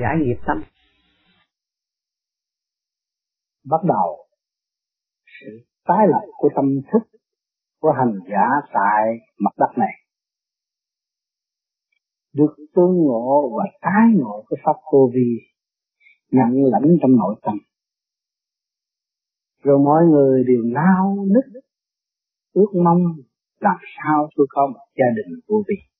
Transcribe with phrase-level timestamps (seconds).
[0.00, 0.62] giải nghiệp tâm.
[3.64, 4.26] Bắt đầu,
[5.40, 7.18] sự tái lập của tâm thức
[7.80, 9.92] của hành giả tại mặt đất này.
[12.32, 15.38] Được tương ngộ và tái ngộ cái pháp vô vi
[16.30, 17.58] nhận lãnh trong nội tâm.
[19.62, 21.60] Rồi mọi người đều nao nức,
[22.52, 23.00] ước mong
[23.60, 25.95] làm sao tôi có một gia đình vô vi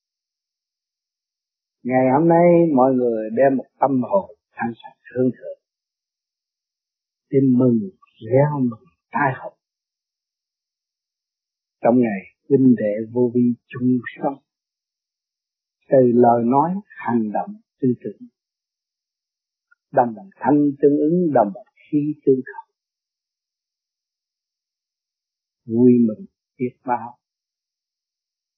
[1.88, 5.58] ngày hôm nay mọi người đem một tâm hồn thanh sạch thương thượng.
[7.30, 7.78] Tin mừng
[8.30, 9.52] reo mừng, tai học.
[11.82, 14.42] trong ngày huynh đệ vô vi chung sống,
[15.88, 18.28] từ lời nói, hành động, tư tưởng,
[19.92, 22.72] đồng bằng thanh tương ứng, đồng bằng khí tương hợp.
[25.64, 26.26] Vui mừng,
[26.58, 27.18] biết bao.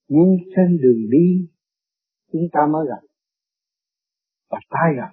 [0.08, 1.48] Nhưng trên đường đi,
[2.32, 3.07] chúng ta mới gặp
[4.58, 5.12] và tái lầm,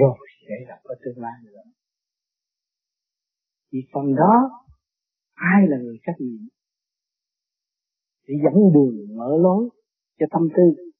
[0.00, 0.16] rồi
[0.48, 1.62] sẽ gặp ở tương lai nữa.
[3.72, 4.50] Thì phần đó,
[5.34, 6.48] ai là người trách nhiệm?
[8.26, 9.68] Để dẫn đường mở lối
[10.18, 10.90] cho tâm tư.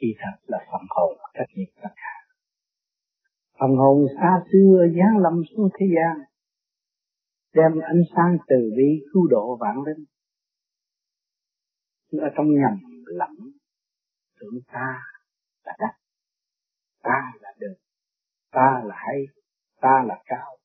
[0.00, 2.14] Kỳ thật là phần hồn trách nhiệm tất cả.
[3.60, 6.26] Phần hồn xa xưa giáng lâm xuống thế gian,
[7.54, 10.04] đem ánh sáng từ bi cứu độ vạn linh.
[12.10, 13.30] Nhưng ở trong nhầm lẫn,
[14.40, 15.02] tưởng ta
[15.66, 15.94] là đất
[17.02, 17.78] ta là đường
[18.56, 19.20] ta là hay,
[19.80, 20.58] ta là cao.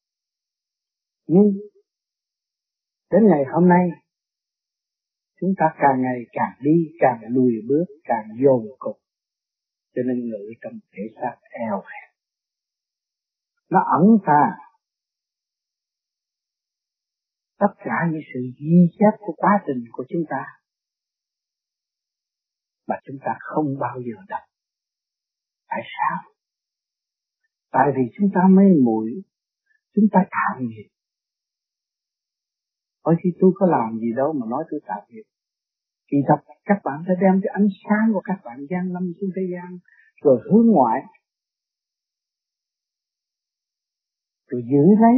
[1.27, 1.53] Nhưng
[3.11, 3.89] đến ngày hôm nay,
[5.39, 8.97] chúng ta càng ngày càng đi, càng lùi bước, càng dồn cục.
[9.95, 12.11] Cho nên ngự trong thể xác eo hẹp.
[13.69, 14.57] Nó ẩn ta.
[17.59, 20.45] tất cả những sự ghi chép của quá trình của chúng ta.
[22.87, 24.50] Mà chúng ta không bao giờ đọc
[25.71, 26.17] tại sao?
[27.71, 29.09] Tại vì chúng ta mê muội,
[29.95, 30.89] chúng ta tạo nghiệp.
[33.03, 35.23] Bởi khi tôi có làm gì đâu mà nói tôi tạo nghiệp.
[36.07, 39.29] Kỳ thật, các bạn phải đem cái ánh sáng của các bạn gian lâm xuống
[39.35, 39.79] thế gian,
[40.23, 41.01] Rồi hướng ngoại.
[44.47, 45.15] Rồi giữ lấy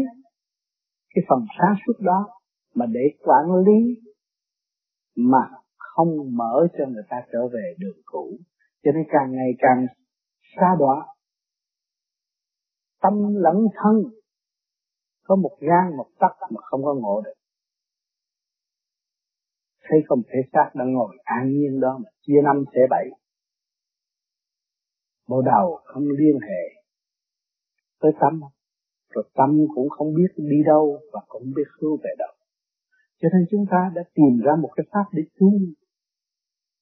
[1.16, 2.30] cái phần sáng suốt đó
[2.76, 4.02] Mà để quản lý
[5.16, 8.38] Mà không mở cho người ta trở về đường cũ.
[8.84, 9.86] Cho nên càng ngày càng
[10.56, 11.16] xa đọa.
[13.02, 13.96] Tâm lẫn thân.
[15.24, 17.34] Có một gan, một tắc mà không có ngộ được.
[19.90, 23.06] Thấy không thể xác đang ngồi an nhiên đó mà chia năm sẽ bảy.
[25.28, 26.84] Bộ đầu không liên hệ
[28.00, 28.42] tới tâm,
[29.10, 32.34] rồi tâm cũng không biết đi đâu và cũng biết hướng về đâu.
[33.22, 35.52] Cho nên chúng ta đã tìm ra một cái pháp để tu.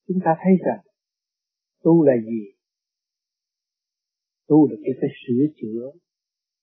[0.07, 0.79] Chúng ta thấy rằng
[1.83, 2.60] tu là gì?
[4.51, 5.83] Tu được cái phải sửa chữa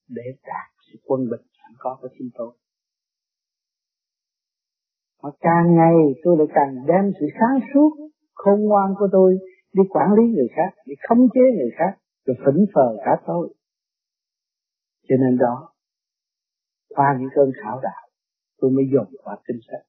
[0.08, 2.52] để đạt sự quân bình sẵn có của chính tôi
[5.22, 7.90] mà càng ngày tôi lại càng đem sự sáng suốt,
[8.34, 9.38] khôn ngoan của tôi
[9.72, 13.54] đi quản lý người khác, đi khống chế người khác, rồi phỉnh phờ cả tôi.
[15.08, 15.72] Cho nên đó,
[16.88, 18.08] qua những cơn khảo đạo
[18.60, 19.88] tôi mới dùng qua kinh sách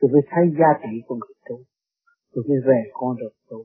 [0.00, 1.56] tôi mới thấy giá trị của người tu.
[2.32, 3.64] Tôi mới về con đường tu.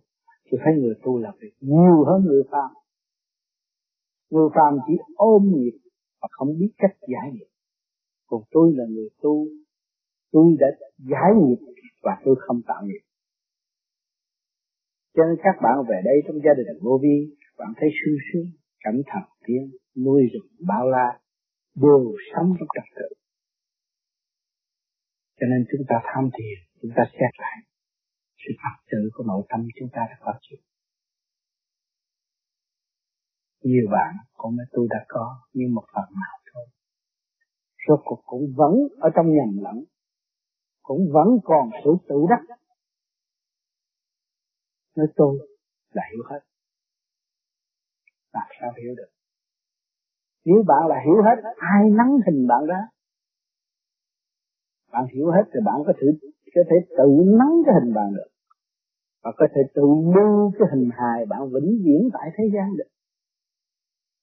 [0.51, 2.71] Tôi thấy người tu là việc nhiều hơn người phàm
[4.35, 5.77] người phàm chỉ ôm nghiệp
[6.21, 7.49] mà không biết cách giải nghiệp.
[8.29, 9.47] Còn tôi là người tu,
[10.31, 11.61] tôi đã giải nghiệp
[12.03, 13.03] và tôi không tạo nghiệp.
[15.15, 17.17] Cho nên các bạn về đây trong gia đình vô vi
[17.57, 19.71] bạn thấy sung sướng cảnh thần tiên
[20.03, 21.19] nuôi rừng bao la
[21.75, 23.09] đều sống trong trật tự.
[25.39, 27.57] Cho nên chúng ta tham thiền, chúng ta xét lại
[28.37, 30.74] sự thật sự của nội tâm chúng ta đã có chưa?
[33.65, 36.65] Nhiều bạn cũng nói tôi đã có, nhưng một phần nào thôi.
[37.87, 39.83] Rốt cuộc cũng vẫn ở trong nhầm lẫn,
[40.83, 42.57] cũng vẫn còn sự tự đắc.
[44.95, 45.37] Nói tôi
[45.93, 46.39] là hiểu hết.
[48.33, 49.09] Làm sao hiểu được?
[50.45, 52.81] Nếu bạn là hiểu hết, ai nắng hình bạn ra?
[54.91, 56.07] Bạn hiểu hết thì bạn có thể
[56.55, 57.09] có thể tự
[57.39, 58.27] nắng cái hình bạn được.
[59.23, 62.94] Và có thể tự lưu cái hình hài bạn vĩnh viễn tại thế gian được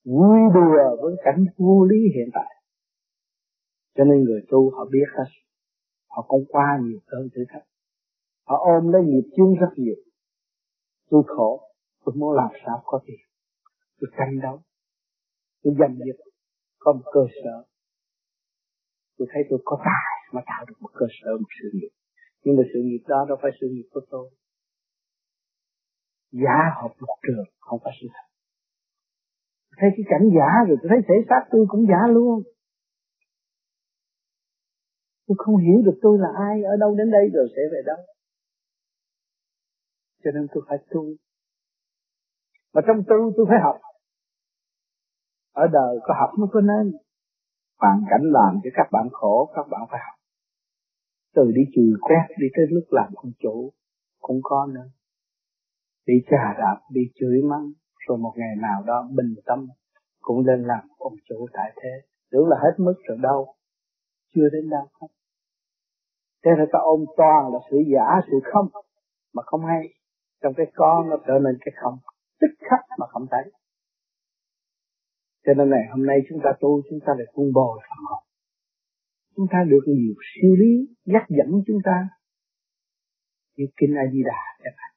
[0.04, 2.54] vui đùa với cảnh vô lý hiện tại.
[3.94, 5.30] Cho nên người tu họ biết hết.
[6.08, 7.62] Họ cũng qua nhiều cơn thử thách.
[8.46, 9.94] Họ ôm lấy nghiệp chướng rất nhiều.
[11.10, 11.60] Tôi khổ,
[12.04, 13.20] tôi muốn làm sao có tiền.
[14.00, 14.60] Tôi tranh đấu.
[15.62, 16.24] Tôi giành giật.
[16.78, 17.64] Có một cơ sở.
[19.18, 21.90] Tôi thấy tôi có tài mà tạo được một cơ sở, một sự nghiệp.
[22.44, 24.30] Nhưng mà sự nghiệp đó đâu phải sự nghiệp của tôi.
[26.32, 28.31] Giá học một trường không phải sự thật
[29.82, 32.42] thấy cái cảnh giả rồi, tôi thấy thể xác tôi cũng giả luôn.
[35.26, 38.00] Tôi không hiểu được tôi là ai, ở đâu đến đây rồi sẽ về đâu.
[40.24, 41.04] Cho nên tôi phải tu.
[42.74, 43.76] Mà trong tu tôi phải học.
[45.52, 46.92] Ở đời có học mới có nên.
[47.78, 50.16] Hoàn cảnh làm cho các bạn khổ, các bạn phải học.
[51.34, 53.72] Từ đi trừ quét, đi tới lúc làm con chủ,
[54.20, 54.88] cũng có nữa
[56.06, 57.72] đi trà đạp, đi chửi mắng
[58.08, 59.68] rồi một ngày nào đó bình tâm
[60.20, 62.08] cũng lên làm ông chủ tại thế.
[62.30, 63.54] Tưởng là hết mức rồi đâu.
[64.34, 65.06] Chưa đến đâu hết.
[66.44, 68.68] Thế là ta ôm toàn là sự giả, sự không.
[69.34, 69.82] Mà không hay.
[70.42, 71.98] Trong cái con nó trở nên cái không.
[72.40, 73.52] Tức khắc mà không thấy.
[75.46, 78.22] Cho nên này, hôm nay chúng ta tu, chúng ta lại cung bồi phần hồn.
[79.36, 82.08] Chúng ta được nhiều siêu lý dắt dẫn chúng ta.
[83.56, 84.92] Như kinh A Di Đà chẳng hạn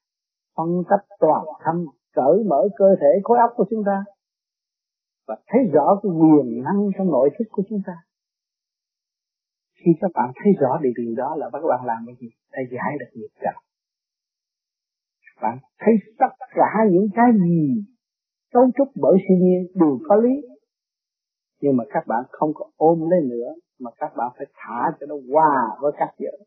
[0.56, 1.86] phân tích toàn thân
[2.18, 4.04] cởi mở cơ thể, khối óc của chúng ta.
[5.28, 7.96] Và thấy rõ cái quyền năng trong nội thức của chúng ta.
[9.80, 12.62] Khi các bạn thấy rõ được điều đó là các bạn làm cái gì để
[12.70, 13.54] giải được nghiệp trần
[15.42, 17.84] bạn thấy tất cả những cái gì
[18.52, 20.34] cấu trúc bởi siêu nhiên đều có lý.
[21.60, 25.06] Nhưng mà các bạn không có ôm lấy nữa, mà các bạn phải thả cho
[25.06, 26.46] nó hòa với các giới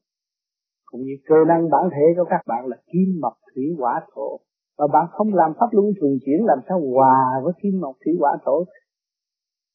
[0.92, 4.40] cũng như cơ năng bản thể của các bạn là kim, mộc, thủy, hỏa, thổ
[4.80, 8.14] và bạn không làm pháp luân thường chuyển, làm sao hòa với kim mộc, thủy
[8.20, 8.66] hỏa thổ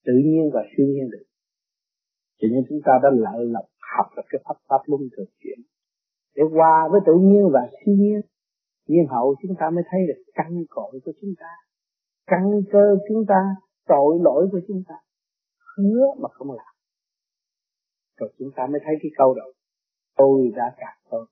[0.07, 1.27] tự nhiên và siêu nhiên được.
[2.39, 3.67] Cho nên chúng ta đã lợi lập
[3.97, 5.59] học được cái pháp pháp luân thường chuyển.
[6.37, 8.21] Để hòa với tự nhiên và siêu nhiên
[8.87, 11.53] nhiên hậu chúng ta mới thấy được căn cội của chúng ta.
[12.27, 12.43] Căn
[12.73, 13.41] cơ chúng ta,
[13.89, 14.95] tội lỗi của chúng ta,
[15.77, 16.75] hứa mà không làm.
[18.17, 19.53] Rồi chúng ta mới thấy cái câu đầu,
[20.17, 21.27] tôi đã đạt tôi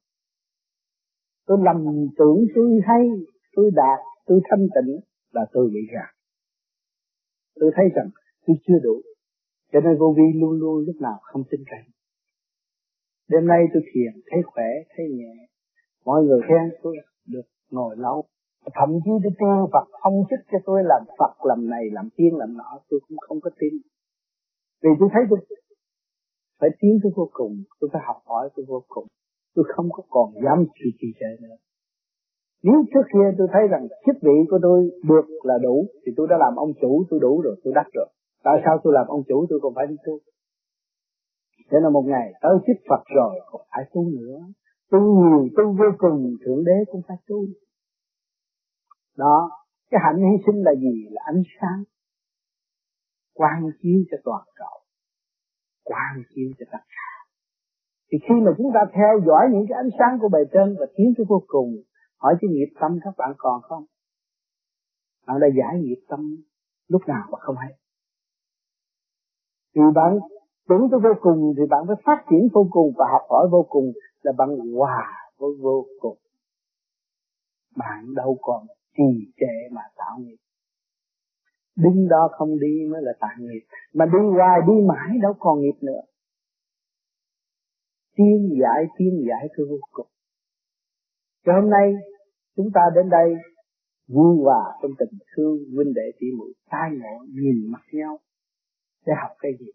[1.47, 1.85] tôi lầm
[2.19, 3.01] tưởng tôi hay
[3.53, 5.01] tôi đạt tôi thanh tịnh
[5.33, 6.13] là tôi bị gạt
[7.61, 8.09] tôi thấy rằng
[8.47, 8.97] tôi chưa đủ.
[9.73, 11.85] Cho nên vô vi luôn luôn lúc nào không tin rằng
[13.29, 15.35] đêm nay tôi thiền, thấy khỏe, thấy nhẹ.
[16.05, 16.97] Mọi người khen tôi
[17.27, 18.25] được ngồi lâu.
[18.75, 22.33] Thậm chí tôi kêu Phật không chức cho tôi làm Phật, làm này, làm tiên
[22.37, 23.75] làm nọ, tôi cũng không có tin.
[24.83, 25.39] Vì tôi thấy tôi
[26.61, 27.63] phải tiến tới vô cùng.
[27.81, 29.07] Tôi phải học hỏi tôi vô cùng.
[29.55, 31.57] Tôi không có còn dám trì trì trệ nữa
[32.63, 36.27] nếu trước kia tôi thấy rằng chức vị của tôi được là đủ, thì tôi
[36.31, 38.09] đã làm ông chủ, tôi đủ rồi, tôi đắc rồi.
[38.45, 40.19] Tại sao tôi làm ông chủ, tôi còn phải đi tu?
[41.71, 44.41] Thế là một ngày, tới chức Phật rồi, còn phải tu nữa.
[44.91, 47.45] Tu nhiều, tu vô cùng, thượng đế cũng phải tu.
[49.17, 49.51] Đó,
[49.91, 51.09] cái hạnh hy sinh là gì?
[51.11, 51.85] Là ánh sáng.
[53.35, 54.77] Quang chiếu cho toàn cầu.
[55.85, 57.11] Quang chiếu cho tất cả.
[58.13, 60.87] Thì khi mà chúng ta theo dõi những cái ánh sáng của bề trên và
[60.97, 61.69] tiến tới vô cùng
[62.23, 63.85] hỏi cái nghiệp tâm các bạn còn không?
[65.27, 66.37] Bạn đã giải nghiệp tâm
[66.89, 67.73] lúc nào mà không hay.
[69.75, 70.19] Vì bạn
[70.69, 73.67] tưởng tới vô cùng thì bạn phải phát triển vô cùng và học hỏi vô
[73.69, 73.93] cùng
[74.23, 76.19] là bạn hòa với vô cùng.
[77.77, 78.67] Bạn đâu còn
[78.97, 80.37] trì trệ mà tạo nghiệp.
[81.77, 83.67] Đứng đó không đi mới là tạo nghiệp.
[83.95, 86.01] Mà đi hoài đi mãi đâu còn nghiệp nữa.
[88.17, 90.07] Tiên giải tiên giải tôi vô cùng.
[91.45, 91.95] Cho hôm nay
[92.57, 93.35] chúng ta đến đây,
[94.09, 98.19] vui hòa trong tình thương, huynh đệ tỷ muội, tai ngộ, nhìn mặt nhau,
[99.07, 99.71] để học cái gì?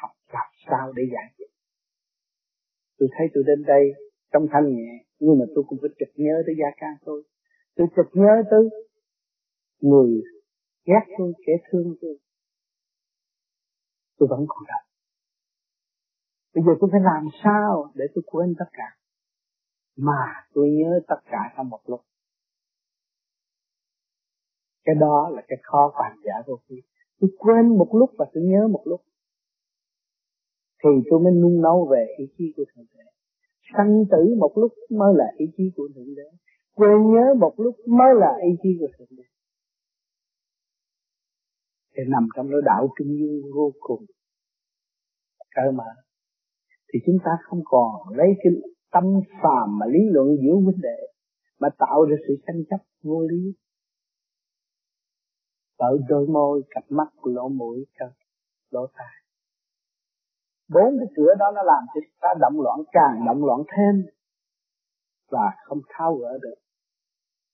[0.00, 1.50] Học làm sao để giải quyết?
[2.98, 3.84] Tôi thấy tôi đến đây
[4.32, 7.22] trong thanh nhẹ, nhưng mà tôi cũng phải trực nhớ tới gia can tôi.
[7.76, 8.64] Tôi trực nhớ tới
[9.80, 10.22] người
[10.84, 12.18] ghét tôi, kẻ thương tôi.
[14.18, 14.82] Tôi vẫn còn đau.
[16.54, 18.99] Bây giờ tôi phải làm sao để tôi quên tất cả?
[19.96, 22.00] Mà tôi nhớ tất cả trong một lúc.
[24.84, 26.82] Cái đó là cái khó quản giả vô vi.
[27.20, 29.02] Tôi quên một lúc và tôi nhớ một lúc.
[30.84, 33.04] Thì tôi mới nung nấu về ý chí của thượng đế.
[33.72, 36.30] Sanh tử một lúc mới là ý chí của thượng đế.
[36.74, 39.22] Quên nhớ một lúc mới là ý chí của thượng đế.
[41.96, 44.04] Thì nằm trong nội đạo kinh dương vô cùng.
[45.54, 45.84] Cơ mà
[46.92, 48.52] thì chúng ta không còn lấy cái
[48.90, 49.04] tâm
[49.42, 51.00] phàm mà lý luận giữa huynh đệ
[51.60, 53.52] mà tạo ra sự tranh chấp vô lý.
[55.76, 58.10] Ở đôi môi, cặp mắt, lỗ mũi cặp
[58.70, 59.14] lỗ tai.
[60.68, 64.06] Bốn cái cửa đó nó làm cho ta động loạn càng động loạn thêm
[65.28, 66.54] và không tháo gỡ được.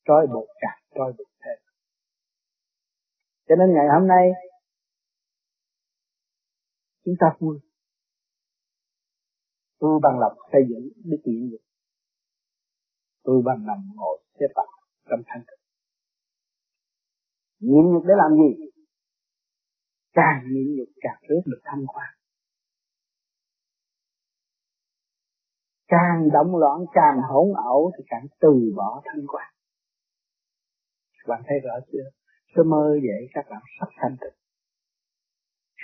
[0.04, 1.58] Trói buộc càng trói buộc thêm.
[3.48, 4.30] Cho nên ngày hôm nay,
[7.04, 7.65] chúng ta vui
[9.86, 11.56] tôi bằng lòng xây dựng đức nguyện gì
[13.22, 14.72] tôi bằng lòng ngồi xếp bằng
[15.10, 15.62] trong thanh tịnh
[17.68, 18.50] nhịn nhục để làm gì?
[20.12, 22.10] Càng nhịn nhục càng rước được thanh khoan
[25.88, 29.52] càng động loạn, càng hỗn ẩu thì càng từ bỏ thanh quan
[31.18, 32.08] các bạn thấy rõ chưa?
[32.56, 34.36] Sơ mơ vậy các bạn sắp thanh tịnh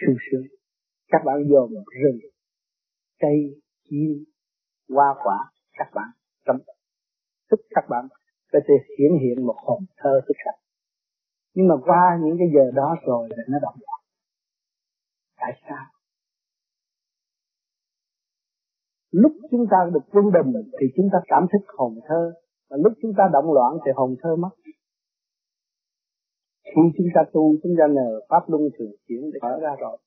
[0.00, 0.46] sung sướng.
[1.08, 1.70] Các bạn dồn
[2.02, 2.18] rừng.
[3.18, 4.14] Cây chiêu
[4.88, 6.08] hoa quả, các bạn.
[6.46, 6.56] Trong
[7.50, 8.08] thức các bạn
[8.52, 10.62] có thể hiển hiện một hồn thơ thức sạch
[11.54, 14.00] nhưng mà qua những cái giờ đó rồi thì nó động loạn
[15.36, 15.84] tại sao?
[19.10, 22.32] Lúc chúng ta được quân bình thì chúng ta cảm thức hồn thơ.
[22.70, 24.50] Và lúc chúng ta động loạn thì hồn thơ mất.
[26.64, 29.98] Khi chúng ta tu, chúng ta nhờ pháp luân thường chuyển để mở ra rồi,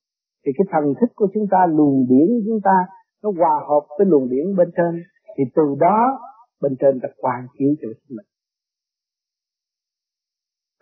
[0.44, 2.76] thì cái thần thức của chúng ta, luồng điển chúng ta
[3.22, 5.02] nó hòa hợp với luồng điển bên trên,
[5.38, 6.20] thì từ đó
[6.60, 8.26] bên trên ta quan chiếu cho chúng mình.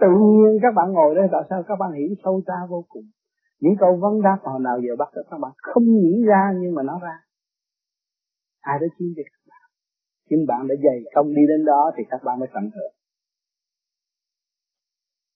[0.01, 3.05] Tự nhiên các bạn ngồi đây, tại sao các bạn hiểu sâu xa vô cùng?
[3.61, 6.83] Những câu vấn đáp hồi nào giờ bắt các bạn không nghĩ ra nhưng mà
[6.83, 7.17] nó ra.
[8.61, 9.65] Ai đã chiếu cho các bạn.
[10.29, 12.95] Chính bạn đã dày công đi đến đó thì các bạn mới tận hưởng.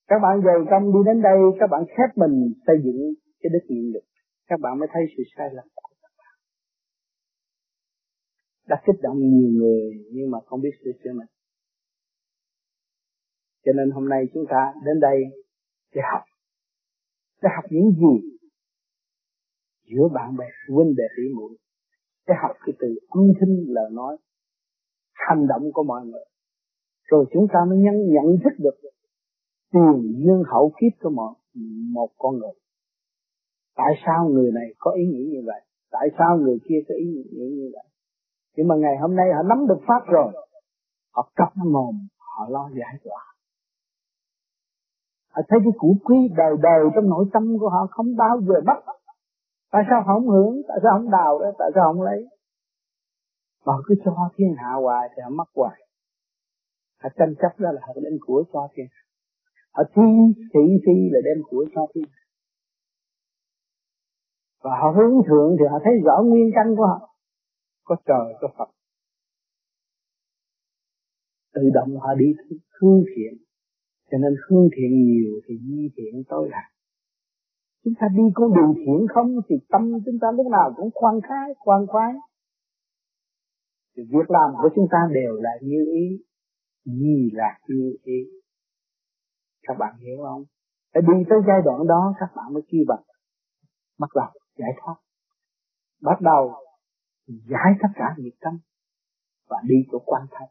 [0.07, 2.99] Các bạn dày công đi đến đây, các bạn khép mình xây dựng
[3.41, 4.05] cái đức nhiệm được.
[4.49, 5.65] Các bạn mới thấy sự sai lầm.
[5.75, 5.88] của
[8.69, 11.27] đã kích động nhiều người, nhưng mà không biết sửa chữa mình.
[13.65, 15.17] Cho nên hôm nay chúng ta đến đây
[15.95, 16.23] để học.
[17.41, 18.29] Để học những gì
[19.89, 20.45] giữa bạn bè,
[20.75, 21.57] huynh đệ, tỷ muội.
[22.27, 24.17] Để học cái từ âm thanh, lời nói,
[25.13, 26.25] hành động của mọi người.
[27.03, 28.89] Rồi chúng ta mới nhận nhận thức được
[29.73, 31.35] tiền duyên hậu, kiếp của một
[31.93, 32.53] một con người.
[33.75, 35.61] Tại sao người này có ý nghĩ như vậy?
[35.91, 37.88] Tại sao người kia có ý nghĩ như vậy?
[38.59, 40.31] Nhưng mà ngày hôm nay họ nắm được pháp rồi.
[41.15, 43.23] Họ cắp mồm, họ lo giải tỏa.
[45.33, 48.61] Họ thấy cái củ quý đời đời trong nội tâm của họ không bao giờ
[48.65, 48.79] mất.
[49.71, 50.61] Tại sao họ không hưởng?
[50.67, 51.51] Tại sao không đào đó?
[51.59, 52.27] Tại sao không lấy?
[53.65, 55.81] Mà họ cứ cho thiên hạ hoài thì họ mất hoài.
[57.03, 59.03] Họ tranh chấp đó là họ đem của cho thiên hạ.
[59.71, 60.09] Họ thi
[60.53, 62.23] thị phi là đem của cho thiên hạ.
[64.63, 67.09] Và họ hướng thượng thì họ thấy rõ nguyên căn của họ
[67.89, 68.69] có trời, có Phật.
[71.53, 72.25] Tự động họ đi
[72.79, 73.33] hương thiện.
[74.11, 76.69] Cho nên hương thiện nhiều thì di thiện tối lạc
[77.83, 81.15] chúng ta đi con đường thiện không thì tâm chúng ta lúc nào cũng khoan
[81.29, 82.13] khai khoan khoái.
[83.95, 86.23] Thì việc làm của chúng ta đều là như ý,
[86.85, 88.19] gì là như ý.
[89.67, 90.43] Các bạn hiểu không?
[90.93, 93.03] Phải đi tới giai đoạn đó, các bạn mới kêu bằng,
[93.99, 94.95] bắt đầu, giải thoát.
[96.01, 96.53] Bắt đầu
[97.29, 98.59] giải tất cả nghiệp tâm
[99.49, 100.49] và đi chỗ quan thông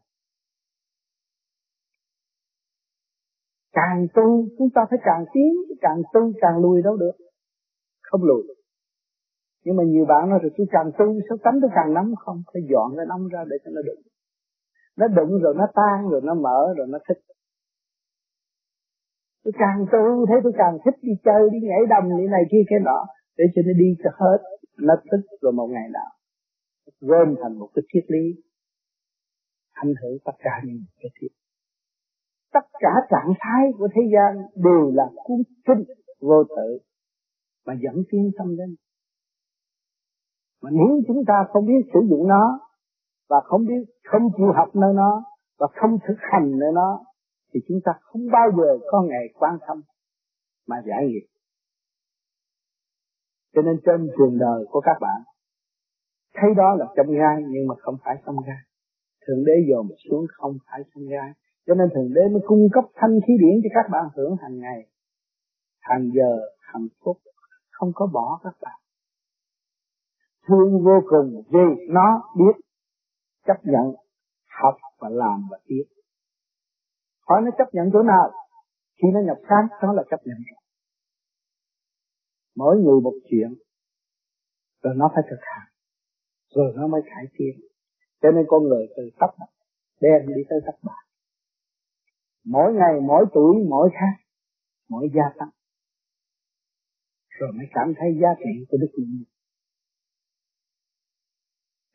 [3.71, 7.11] càng tu, chúng ta phải càng tiến, càng tu, càng lùi đâu được.
[8.01, 8.43] Không lùi
[9.63, 12.15] nhưng mà nhiều bạn nói rồi, tôi càng tu, sao tánh tôi càng nóng?
[12.15, 14.01] Không, phải dọn cái nóng ra để cho nó đụng
[14.99, 17.17] nó đụng rồi nó tan rồi nó mở rồi nó thích.
[19.43, 22.63] Tôi càng tu, thế tôi càng thích đi chơi, đi nhảy đầm đi này kia,
[22.69, 23.05] cái nọ,
[23.37, 24.39] để cho nó đi cho hết,
[24.77, 26.09] nó thích rồi một ngày nào
[27.01, 28.41] gom thành một cái triết lý,
[29.71, 31.27] ảnh hưởng tất cả những cái thiết
[32.53, 35.37] tất cả trạng thái của thế gian đều là cuốn
[35.67, 35.83] kinh
[36.19, 36.79] vô tự
[37.65, 38.75] mà dẫn tiến tâm lên.
[40.61, 42.59] mà nếu chúng ta không biết sử dụng nó
[43.29, 45.23] và không biết, không chịu học nơi nó
[45.59, 47.05] và không thực hành nơi nó,
[47.53, 49.81] thì chúng ta không bao giờ có ngày quan tâm
[50.67, 51.27] mà giải nghiệp
[53.55, 55.21] cho nên trên trường đời của các bạn
[56.41, 58.63] thấy đó là trong gai, nhưng mà không phải trong gai.
[59.27, 61.31] Thượng đế dồn xuống không phải trong gai.
[61.67, 64.59] Cho nên thượng đế mới cung cấp thanh khí điển cho các bạn hưởng hàng
[64.59, 64.87] ngày.
[65.79, 67.17] Hàng giờ hạnh phúc
[67.71, 68.79] không có bỏ các bạn.
[70.47, 72.65] Thương vô cùng vì nó biết
[73.47, 73.95] chấp nhận,
[74.61, 75.83] học và làm và tiếp
[77.29, 78.31] hỏi nó chấp nhận chỗ nào?
[79.01, 80.37] Khi nó nhập sáng đó là chấp nhận.
[82.55, 83.53] Mỗi người một chuyện,
[84.83, 85.68] rồi nó phải thực hành
[86.55, 87.55] rồi nó mới cải tiến.
[88.21, 89.29] Cho nên con người từ thấp
[90.01, 91.05] đem đi tới thất bại
[92.45, 94.23] mỗi ngày, mỗi tuổi, mỗi khác,
[94.89, 95.49] mỗi gia tăng.
[97.29, 99.23] Rồi mới cảm thấy giá trị của đức tin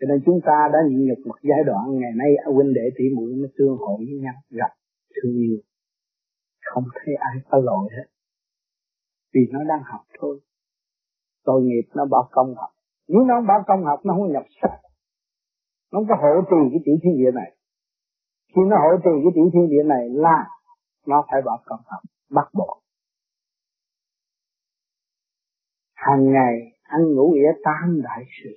[0.01, 3.05] cho nên chúng ta đã nhịn nhục một giai đoạn, ngày nay huynh đệ tỷ
[3.17, 4.73] muội mới tương hội với nhau, gặp
[5.15, 5.59] thương yêu.
[6.61, 8.07] Không thấy ai có lỗi hết.
[9.35, 10.41] Vì nó đang học thôi.
[11.45, 12.71] Tội nghiệp nó bỏ công học
[13.09, 14.81] nếu nó không bỏ công học nó không nhập sách
[15.95, 17.57] nó không có hộ trì cái tiểu thiên địa này.
[18.55, 20.39] Khi nó hộ trì cái tiểu thiên địa này là
[21.07, 22.83] nó phải bỏ công học, bắt buộc.
[25.95, 28.51] Hàng ngày ăn ngủ nghĩa tam đại sự.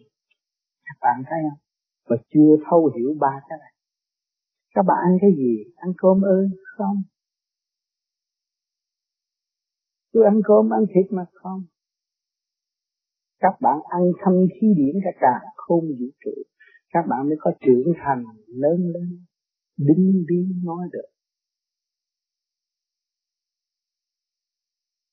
[0.86, 1.60] Các bạn thấy không?
[2.10, 3.74] Mà chưa thấu hiểu ba cái này.
[4.75, 5.74] Các bạn ăn cái gì?
[5.75, 7.04] Ăn cơm ư, không?
[10.13, 11.63] Cứ ăn cơm, ăn thịt mà, không?
[13.39, 16.32] Các bạn ăn thâm khí điển cả cả không vũ trụ.
[16.89, 19.25] Các bạn mới có trưởng thành lớn lên
[19.77, 21.08] đứng đi nói được.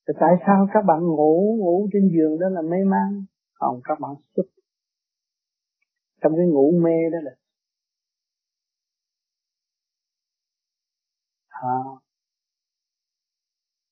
[0.08, 3.24] Thì tại sao các bạn ngủ ngủ trên giường đó là mê man?
[3.52, 4.46] Không các bạn xuất.
[6.22, 7.30] Trong cái ngủ mê đó là
[11.48, 11.76] à,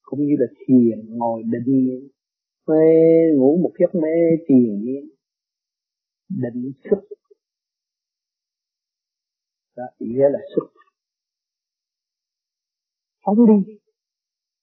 [0.02, 2.11] cũng như là thiền ngồi định
[2.68, 2.86] mê
[3.36, 4.16] ngủ một giấc mê
[4.48, 4.84] tiền
[6.28, 6.98] định xuất
[9.76, 10.82] đó nghĩa là xuất
[13.24, 13.78] phóng đi.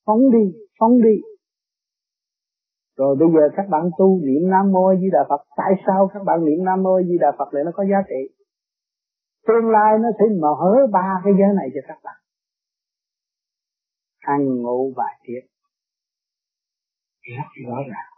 [0.05, 0.59] Phóng đi.
[0.79, 1.15] Phóng đi.
[2.97, 5.41] Rồi bây giờ các bạn tu niệm Nam Mô Di Đà Phật.
[5.57, 8.35] Tại sao các bạn niệm Nam Mô Di Đà Phật lại nó có giá trị?
[9.47, 12.15] Tương lai nó sẽ mở ba cái giới này cho các bạn.
[14.19, 15.48] Ăn, ngủ bài thiệt
[17.37, 18.11] rất rõ ràng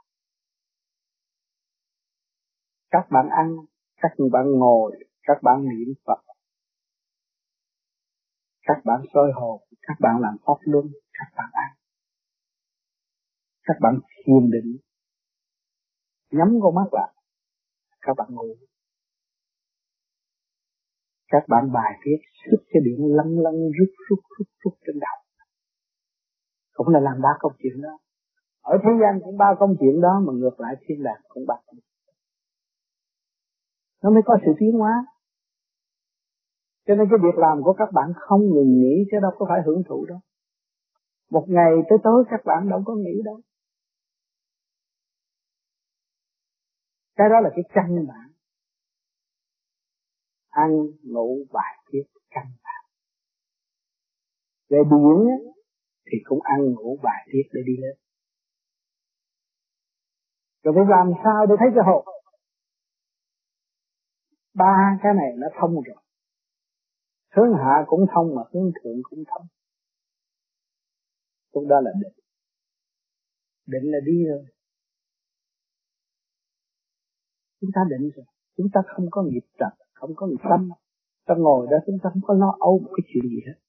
[2.89, 3.55] Các bạn ăn
[3.95, 6.21] Các bạn ngồi Các bạn niệm Phật.
[8.61, 11.77] Các bạn soi hồn Các bạn làm pháp luân Các bạn ăn.
[13.63, 14.77] Các bạn thiền định.
[16.31, 17.13] Nhắm con mắt lại.
[18.01, 18.55] Các bạn ngủ
[21.31, 25.17] các bạn bài viết, xuất cái điện lăn lăn rút rút rút rút trên đầu.
[26.73, 27.99] Cũng là làm ba công chuyện đó
[28.61, 31.55] ở thế gian cũng ba công chuyện đó mà ngược lại thiên đàng cũng ba
[31.65, 31.79] công
[34.01, 35.05] nó mới có sự tiến hóa.
[36.85, 39.59] Cho nên cái việc làm của các bạn không ngừng nghỉ chứ đâu có phải
[39.65, 40.19] hưởng thụ đâu.
[41.29, 43.41] Một ngày tới tối các bạn đâu có nghĩ đâu.
[47.15, 48.31] Cái đó là cái căn bản.
[50.49, 50.71] Ăn,
[51.03, 52.83] ngủ, bài tiết, căn bản.
[54.69, 55.51] Về biển
[56.05, 58.00] thì cũng ăn, ngủ, bài tiết để đi lên
[60.63, 62.05] rồi phải làm sao để thấy cái hồn
[64.53, 66.03] ba cái này nó thông rồi.
[67.35, 69.47] Hướng hạ cũng thông mà hướng thượng cũng thông.
[71.53, 72.13] Lúc đó là định.
[73.65, 74.45] Định là đi rồi.
[77.61, 78.25] Chúng ta định rồi.
[78.57, 80.69] Chúng ta không có nghiệp trật không có nghiệp tâm.
[81.25, 83.59] Ta ngồi đó chúng ta không có lo âu một cái chuyện gì hết.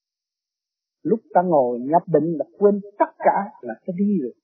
[1.03, 4.35] Lúc ta ngồi nhập định là quên tất cả là ta đi rồi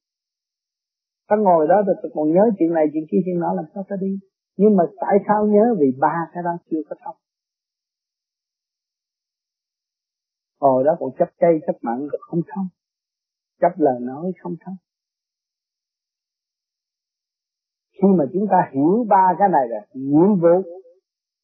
[1.29, 3.85] ta ngồi đó rồi ta còn nhớ chuyện này, chuyện kia, chuyện nọ, làm sao
[3.88, 4.19] ta đi?
[4.57, 5.75] Nhưng mà tại sao nhớ?
[5.81, 7.17] Vì ba cái đó chưa có thông.
[10.61, 12.69] Ngồi đó còn chấp cây chấp mặn không thông.
[13.61, 14.77] Chấp lời nói, không thông.
[17.93, 20.62] Khi mà chúng ta hiểu ba cái này là nhiệm vụ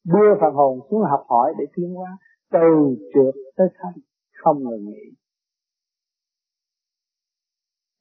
[0.05, 2.19] đưa phần hồn xuống học hỏi để tiến hóa,
[2.51, 3.95] từ trượt tới thanh
[4.33, 5.17] không ngừng nghỉ.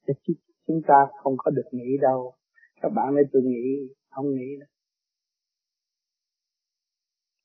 [0.06, 0.34] Chứ
[0.66, 2.34] chúng ta không có được nghĩ đâu.
[2.82, 4.68] Các bạn nói tôi nghĩ không nghĩ đâu.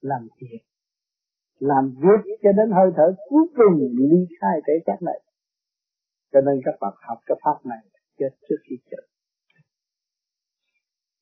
[0.02, 0.60] Làm việc
[1.60, 5.22] làm việc cho đến hơi thở cuối cùng, ly khai thể xác này.
[6.32, 7.80] Cho nên các bạn học cái pháp này
[8.20, 9.04] chết trước khi chết.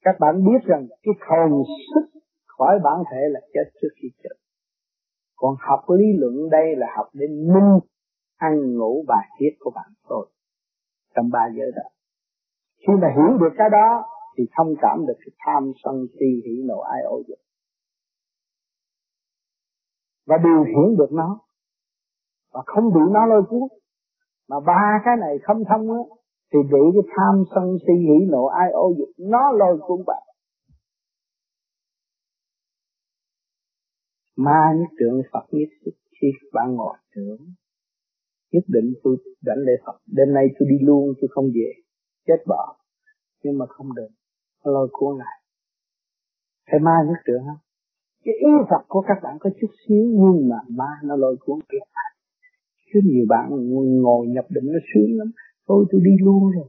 [0.02, 4.36] Các bạn biết rằng cái hồn sức khỏi bản thể là chết trước khi chết.
[5.36, 7.80] Còn học lý luận đây là học để minh,
[8.36, 10.30] ăn ngủ bài tiết của bạn thôi
[11.18, 11.84] trong ba giới đó.
[12.88, 14.06] Khi mà hiểu được cái đó,
[14.38, 17.40] thì thông cảm được cái tham sân si hỉ nộ ai ô dục.
[20.28, 21.40] Và điều khiển được nó,
[22.54, 23.62] và không bị nó lôi cuốn,
[24.50, 26.02] mà ba cái này không thông á,
[26.54, 30.24] thì bị cái tham sân si hỉ nộ ai ô dục nó lôi cuốn bạn.
[34.36, 37.38] Ma nhất trượng Phật nhất khi bạn ngồi trưởng
[38.52, 39.98] nhất định tôi đảnh lễ Phật.
[40.18, 41.72] Đêm nay tôi đi luôn tôi không về.
[42.28, 42.78] Chết bỏ.
[43.44, 44.10] Nhưng mà không được.
[44.64, 45.42] Lôi cuốn lại.
[46.72, 47.62] Phải ma nhất trượng không?
[48.24, 51.60] Cái ý Phật của các bạn có chút xíu nhưng mà ma nó lôi cuốn
[51.70, 51.86] kia
[52.94, 53.50] chứ nhiều bạn
[54.02, 55.32] ngồi nhập định nó sướng lắm.
[55.68, 56.68] Thôi tôi đi luôn rồi.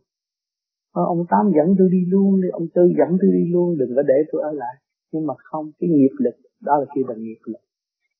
[0.93, 2.49] Ờ, ông tám dẫn tôi đi luôn đi.
[2.49, 3.77] Ông tư dẫn tôi đi luôn.
[3.79, 4.75] Đừng có để tôi ở lại.
[5.13, 7.63] Nhưng mà không cái nghiệp lực đó là khi bằng nghiệp lực.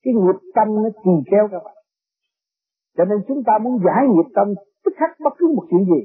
[0.03, 1.78] Cái nghiệp tâm nó trì kéo các bạn
[2.99, 6.01] cho nên chúng ta muốn giải nghiệp tâm, tức khắc bất cứ một chuyện gì.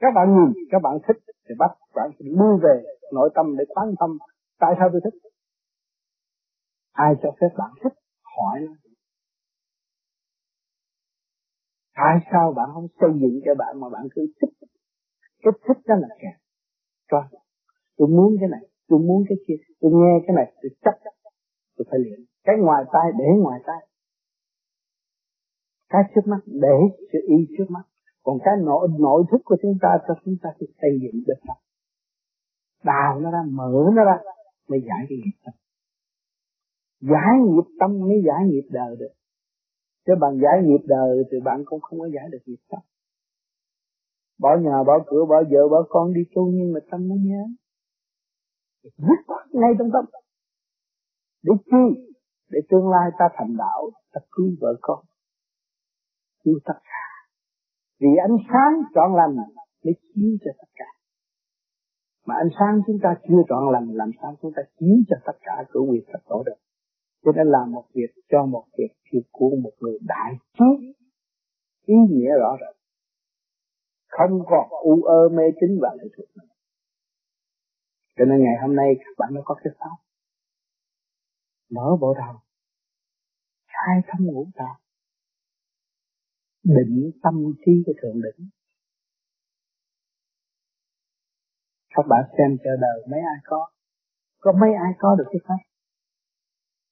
[0.00, 1.16] Các bạn nhìn, các bạn thích
[1.48, 4.18] thì bắt bạn đưa về nội tâm để quán tâm
[4.58, 5.18] tại sao tôi thích.
[6.92, 7.92] Ai cho phép bạn thích?
[8.36, 8.58] Hỏi
[11.94, 14.68] Tại sao bạn không xây dựng cho bạn mà bạn cứ thích?
[15.42, 16.40] Cái thích đó là kẹt
[17.10, 17.38] cho,
[17.96, 20.94] tôi muốn cái này, tôi muốn cái kia, tôi nghe cái này, tôi chấp
[21.76, 22.20] tôi phải luyện.
[22.44, 23.91] Cái ngoài tai, để ngoài tai
[25.92, 26.76] cái trước mắt, để
[27.12, 27.82] sự y trước mắt.
[28.22, 31.40] Còn cái nội nội thức của chúng ta, cho chúng ta phải xây dựng được
[31.46, 31.56] tâm
[32.84, 34.18] đào nó ra, mở nó ra,
[34.68, 35.54] mới giải cái nghiệp tâm.
[37.00, 39.12] Giải nghiệp tâm mới giải nghiệp đời được.
[40.06, 42.80] Chứ bằng giải nghiệp đời thì bạn cũng không có giải được nghiệp tâm.
[44.38, 47.42] Bỏ nhà, bỏ cửa, bỏ vợ, bỏ con đi tu, nhưng mà tâm nó nhớ.
[48.82, 50.04] Dứt khoát ngay trong tâm.
[51.42, 52.12] Để chi?
[52.50, 55.04] Để tương lai ta thành đạo, ta cứu vợ con
[56.44, 57.04] cứu tất cả.
[58.00, 59.36] Vì ánh sáng trọn lành
[59.84, 60.84] mới chiếu cho tất cả.
[62.26, 65.38] Mà ánh sáng chúng ta chưa trọn lành, làm sao chúng ta chiếu cho tất
[65.40, 66.58] cả cửa quyền thật tổ được?
[67.24, 70.94] Cho nên làm một việc cho một việc thì của một người đại trí
[71.86, 72.82] ý nghĩa rõ rệt
[74.12, 76.48] không còn u ơ mê tín và lệ thuộc nữa.
[78.16, 79.96] Cho nên ngày hôm nay các bạn đã có cái pháp.
[81.70, 82.34] Mở bộ đầu.
[83.66, 84.81] Khai thông ngũ tạng
[86.64, 87.34] định tâm
[87.66, 88.48] trí của thượng đỉnh.
[91.94, 93.66] Các bạn xem chờ đời mấy ai có.
[94.40, 95.62] Có mấy ai có được cái pháp?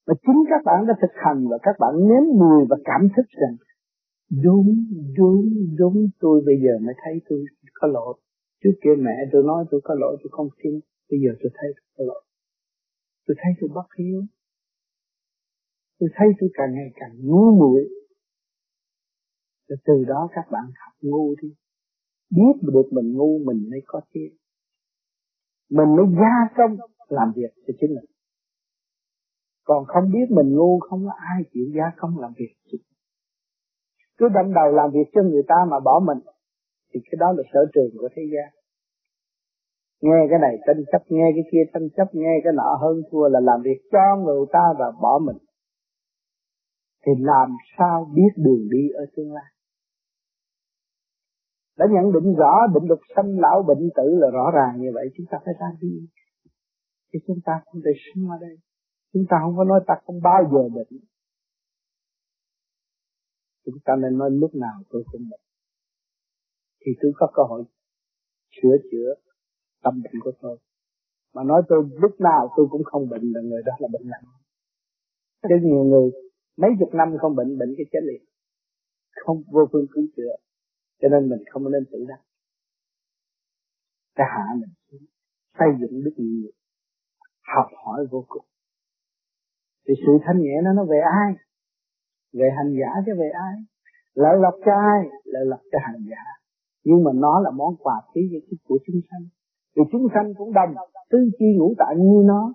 [0.07, 3.27] Mà chính các bạn đã thực hành và các bạn nếm mùi và cảm thức
[3.29, 3.57] rằng,
[4.43, 4.75] đúng
[5.19, 5.43] đúng
[5.79, 8.21] đúng, tôi bây giờ mới thấy tôi có lỗi.
[8.63, 10.81] Trước kia mẹ tôi nói tôi có lỗi, tôi không tin.
[11.11, 12.25] Bây giờ tôi thấy tôi có lỗi.
[13.27, 14.23] Tôi thấy tôi bất hiếu.
[15.99, 17.89] Tôi thấy tôi càng ngày càng ngu muội
[19.71, 21.49] rồi từ đó các bạn học ngu đi.
[22.31, 24.33] Biết được mình ngu, mình mới có tiền.
[25.71, 26.77] Mình mới gia công
[27.09, 28.11] làm việc cho chính mình.
[29.65, 32.55] Còn không biết mình ngu, không có ai chịu gia công làm việc
[34.21, 36.19] cứ đâm đầu làm việc cho người ta mà bỏ mình,
[36.91, 38.49] thì cái đó là sở trường của thế gian.
[40.01, 43.29] Nghe cái này tranh chấp, nghe cái kia tranh chấp, nghe cái nọ hơn thua
[43.29, 45.37] là làm việc cho người ta và bỏ mình.
[47.07, 49.51] Thì làm sao biết đường đi ở tương lai?
[51.81, 55.07] Đã nhận định rõ định luật sanh lão bệnh tử là rõ ràng như vậy,
[55.16, 55.93] chúng ta phải ra đi.
[57.12, 58.57] Chứ chúng ta không thể sống ở đây.
[59.12, 61.01] Chúng ta không có nói ta không bao giờ bệnh.
[63.64, 65.40] Chúng ta nên nói lúc nào tôi cũng bệnh.
[66.81, 67.64] Thì tôi có cơ hội
[68.62, 69.14] sửa chữa
[69.83, 70.59] tâm bệnh của tôi.
[71.35, 74.25] Mà nói tôi lúc nào tôi cũng không bệnh là người đó là bệnh nặng.
[75.43, 76.11] Chứ nhiều người
[76.57, 78.23] mấy chục năm không bệnh bệnh cái chết liền.
[79.25, 80.37] Không vô phương cứu chữa
[81.01, 82.21] cho nên mình không nên tự đắc.
[84.15, 85.07] Cái hạ mình xuống,
[85.59, 86.51] xây dựng đức nhiều
[87.55, 88.45] học hỏi vô cùng.
[89.89, 91.33] Thì sự thanh nhẹ nó nó về ai?
[92.33, 93.55] Về hành giả chứ về ai?
[94.15, 95.01] Lợi lộc cho ai?
[95.25, 96.25] Lợi lộc cho hành giả.
[96.85, 98.21] Nhưng mà nó là món quà phí
[98.65, 99.25] của chúng sanh.
[99.77, 100.75] Vì chúng sanh cũng đồng
[101.11, 102.53] tư chi ngũ tạng như nó.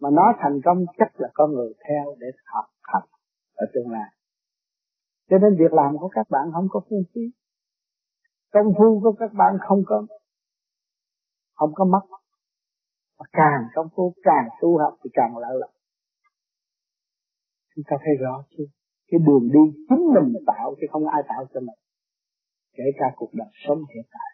[0.00, 3.02] Mà nó thành công chắc là con người theo để học học
[3.54, 4.10] ở tương lai.
[5.30, 7.20] Cho nên việc làm của các bạn không có phung phí
[8.52, 10.06] công phu của các bạn không có
[11.54, 12.04] không có mất.
[13.18, 15.70] Mà càng công phu, càng tu học thì càng lợi lộc.
[17.74, 18.64] Chúng ta thấy rõ chưa
[19.12, 21.78] cái đường đi chính mình tạo chứ không ai tạo cho mình.
[22.76, 24.30] Kể cả cuộc đời sống hiện tại.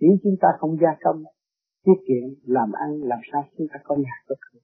[0.00, 1.22] Nếu chúng ta không gia công,
[1.84, 4.58] tiết kiệm, làm ăn, làm sao chúng ta có nhà có cửa?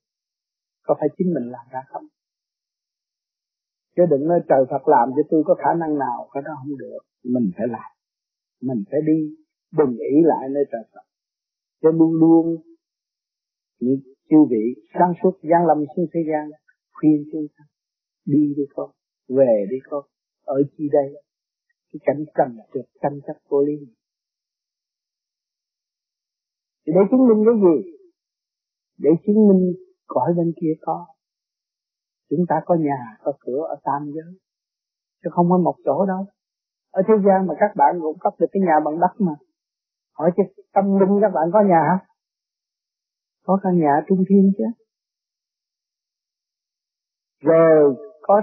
[0.82, 2.04] Có phải chính mình làm ra không?
[3.96, 6.78] Chứ đừng nói trời Phật làm cho tôi có khả năng nào, cái đó không
[6.78, 7.00] được.
[7.24, 7.90] Mình phải làm
[8.60, 9.36] mình phải đi
[9.78, 11.04] bình ý lại nơi trời Phật.
[11.82, 12.56] Cho luôn luôn
[13.80, 16.50] những chư vị sáng suốt giáng lâm xuống thế gian,
[16.92, 17.64] khuyên chúng ta,
[18.24, 18.90] đi đi con,
[19.28, 20.04] về đi con,
[20.44, 21.22] ở chi đây?
[21.92, 23.76] Cái cảnh trần trượt tranh chấp vô lý.
[26.86, 27.92] Thì để chứng minh cái gì?
[28.98, 29.72] Để chứng minh
[30.06, 31.06] cõi bên kia có.
[32.30, 34.38] Chúng ta có nhà, có cửa ở tam giới.
[35.22, 36.26] Chứ không có một chỗ đâu
[36.90, 39.32] ở thế gian mà các bạn cũng cấp được cái nhà bằng đất mà.
[40.18, 42.06] Hỏi chứ, tâm linh các bạn có nhà hả?
[43.44, 44.64] Có căn nhà trung thiên chứ.
[47.40, 48.42] Rồi, có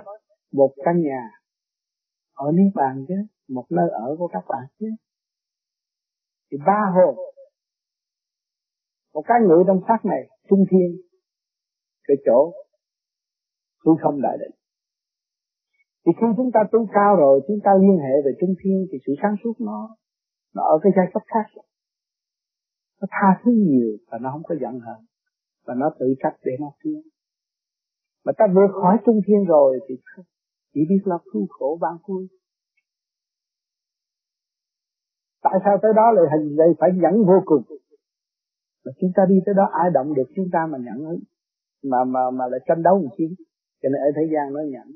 [0.52, 1.22] một căn nhà
[2.34, 3.16] ở niết bàn chứ,
[3.50, 4.88] một nơi ở của các bạn chứ.
[6.52, 7.16] Thì ba hồn.
[9.14, 11.02] Một cái ngự trong xác này, trung thiên,
[12.08, 12.54] cái chỗ
[13.84, 14.52] tôi không đại định
[16.08, 18.98] thì khi chúng ta tu cao rồi, chúng ta liên hệ về trung thiên thì
[19.06, 19.96] sự sáng suốt nó
[20.56, 21.62] nó ở cái giai cấp khác.
[23.02, 25.02] Nó tha thứ nhiều và nó không có giận hờn.
[25.66, 27.02] Và nó tự trách để nó thương
[28.28, 29.96] mà ta vượt khỏi trung thiên rồi thì
[30.74, 32.28] chỉ biết là cứu khổ ban vui
[35.42, 37.64] tại sao tới đó lại hình đây phải nhẫn vô cùng.
[38.86, 41.20] Mà chúng ta đi tới đó ai động được chúng ta mà nhận
[41.84, 43.26] mà mà mà lại tranh đấu một chi
[43.82, 44.88] cho nên ở thế gian nó nhẫn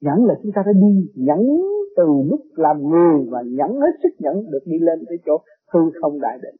[0.00, 1.42] nhẫn là chúng ta phải đi nhẫn
[1.96, 5.38] từ lúc làm người và nhẫn hết sức nhẫn được đi lên tới chỗ
[5.72, 6.56] hư không đại định.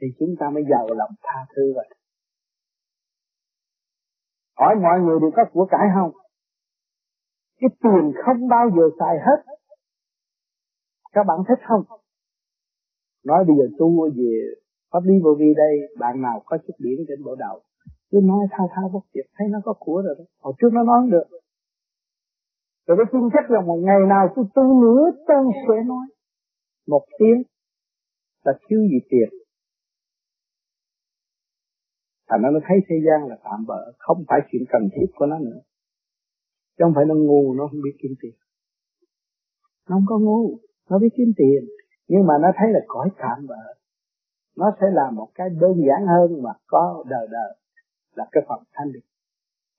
[0.00, 1.88] Thì chúng ta mới giàu lòng tha thứ vậy
[4.58, 6.12] hỏi mọi người đều có của cải không?
[7.60, 9.38] Cái tiền không bao giờ xài hết.
[11.12, 11.82] Các bạn thích không?
[13.24, 14.32] Nói bây giờ tu về
[14.92, 17.60] pháp lý vô vi đây, bạn nào có chút điển trên bộ đầu,
[18.10, 20.24] cứ nói thao thao bất tuyệt thấy nó có của rồi đó.
[20.40, 21.24] Hồi trước nó nói được
[22.86, 26.06] rồi cái tin chắc là một ngày nào tôi tu nữa tôi sẽ nói,
[26.86, 27.42] một tiếng
[28.44, 29.28] là thiếu gì tiền.
[32.28, 35.26] Thành ra nó thấy thế gian là tạm bỡ không phải chuyện cần thiết của
[35.26, 35.60] nó nữa.
[36.78, 38.34] Chứ không phải nó ngu, nó không biết kiếm tiền.
[39.88, 40.58] Nó không có ngu,
[40.90, 41.62] nó biết kiếm tiền.
[42.08, 43.74] Nhưng mà nó thấy là cõi tạm bỡ
[44.56, 47.56] nó sẽ làm một cái đơn giản hơn mà có đời đời
[48.14, 49.04] là cái phần thanh định.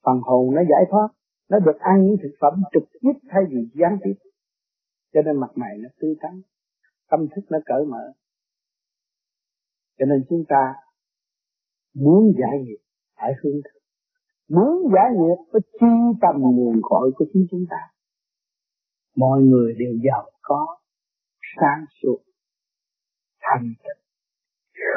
[0.04, 1.08] Phần hồn nó giải thoát
[1.48, 4.14] nó được ăn những thực phẩm trực tiếp thay vì gián tiếp.
[5.12, 6.42] Cho nên mặt mày nó tươi tắn,
[7.10, 8.12] tâm thức nó cởi mở.
[9.98, 10.74] Cho nên chúng ta
[11.94, 12.78] muốn giải nghiệp
[13.16, 13.82] phải hướng thượng.
[14.48, 17.76] Muốn giải nghiệp phải chi tâm nguồn cội của chính chúng ta.
[19.16, 20.76] Mọi người đều giàu có,
[21.56, 22.18] sáng suốt,
[23.40, 24.02] thanh tịnh.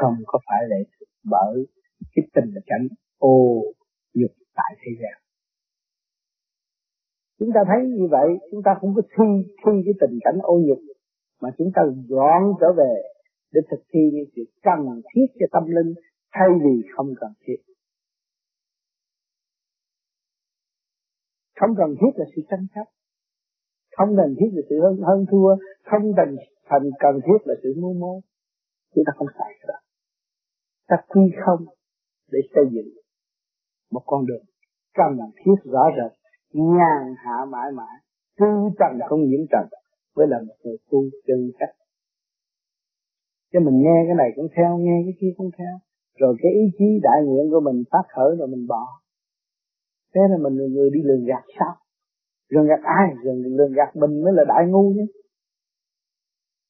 [0.02, 1.68] Không có phải lệ thuộc bởi
[2.16, 3.64] cái tình cảnh ô
[4.14, 5.29] dục tại thế gian
[7.40, 9.30] chúng ta thấy như vậy chúng ta không có thi
[9.66, 10.80] thi cái tình cảnh ô nhục
[11.42, 12.94] mà chúng ta dọn trở về
[13.52, 15.94] để thực thi những sự cần thiết cho tâm linh
[16.32, 17.56] thay vì không cần thiết.
[21.60, 22.86] Không cần thiết là sự tranh chấp.
[23.98, 25.56] Không cần thiết là sự hơn, hơn thua.
[25.84, 28.22] Không cần thành cần thiết là sự mưu mô
[28.96, 29.78] chúng ta không phải rồi.
[30.88, 31.66] Ta quy không
[32.32, 32.90] để xây dựng
[33.92, 34.44] một con đường
[34.94, 36.19] cần thiết rõ rệt
[36.54, 37.96] nhàn hạ mãi mãi
[38.40, 38.46] tư
[38.80, 39.66] trần không nhiễm trần
[40.16, 41.76] mới là một người tu chân cách.
[43.54, 45.74] Cho mình nghe cái này cũng theo nghe cái kia cũng theo.
[46.20, 48.84] Rồi cái ý chí đại nguyện của mình phát khởi rồi mình bỏ.
[50.16, 51.74] Thế là mình là người đi lường gạt sao?
[52.50, 53.08] Lường gạt ai?
[53.24, 55.06] Lường, lường gạt mình mới là đại ngu chứ.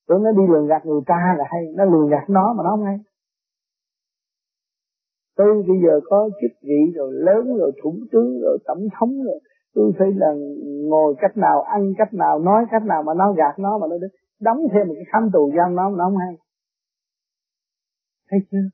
[0.07, 2.69] Tưởng nó đi lường gạt người ta là hay nó lường gạt nó mà nó
[2.69, 2.97] không hay.
[5.35, 9.39] Tôi bây giờ có chức vị rồi lớn rồi thủ tướng rồi tổng thống rồi
[9.75, 10.27] tôi phải là
[10.89, 13.95] ngồi cách nào, ăn cách nào, nói cách nào mà nó gạt nó mà nó
[14.39, 16.33] đóng thêm một cái khám tù giam nó nó không hay.
[18.29, 18.65] Thấy chưa?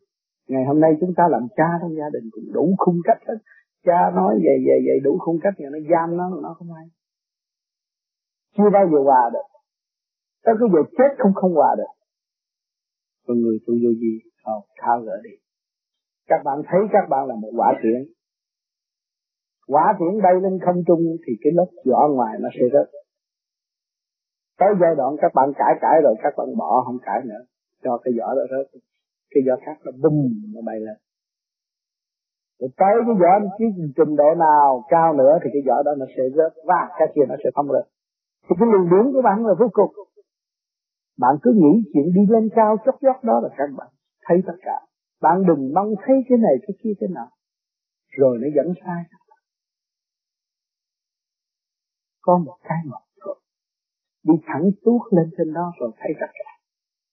[0.47, 3.37] Ngày hôm nay chúng ta làm cha trong gia đình cũng đủ khung cách hết.
[3.85, 6.85] Cha nói về về về đủ khung cách rồi nó giam nó nó không hay.
[8.57, 9.47] Chưa bao giờ hòa được.
[10.43, 11.93] Tới cái giờ chết không không hòa được.
[13.27, 14.13] Con người tu vô gì
[14.45, 15.29] không thao gỡ đi?
[16.27, 18.13] Các bạn thấy các bạn là một quả tiễn
[19.67, 22.89] quả tiễn bay lên không trung thì cái lớp vỏ ngoài nó sẽ rớt.
[24.59, 27.41] Tới giai đoạn các bạn cãi cãi rồi các bạn bỏ, không cãi nữa.
[27.83, 28.81] Cho cái vỏ đó rớt.
[29.31, 30.97] Cái vỏ khác nó bung, nó bay lên.
[32.59, 36.05] Rồi tới cái vỏ cái trình độ nào cao nữa thì cái vỏ đó nó
[36.17, 36.53] sẽ rớt.
[36.65, 37.85] Và cái kia nó sẽ không rớt.
[38.45, 39.91] Thì cái luồng điển của bạn là vô cùng.
[41.19, 43.87] Bạn cứ nghĩ chuyện đi lên cao chót chót đó là các bạn
[44.25, 44.77] thấy tất cả.
[45.21, 47.27] Bạn đừng mong thấy cái này, cái kia thế nào
[48.17, 49.03] rồi nó dẫn sai
[52.25, 53.35] có một cái một thôi
[54.27, 56.49] đi thẳng tuốt lên trên đó rồi thấy tất cả.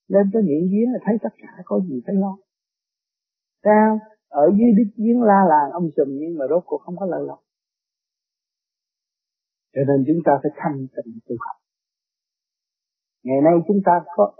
[0.08, 2.38] Lên tới miệng giếng là thấy tất cả, có gì phải lo.
[3.64, 3.98] Sao?
[4.28, 7.22] Ở dưới đích giếng la làng ông sùm nhưng mà rốt cuộc không có lợi
[7.26, 7.40] lộc.
[9.74, 11.56] Cho nên chúng ta phải thanh tịnh tu học.
[13.22, 14.34] Ngày nay chúng ta có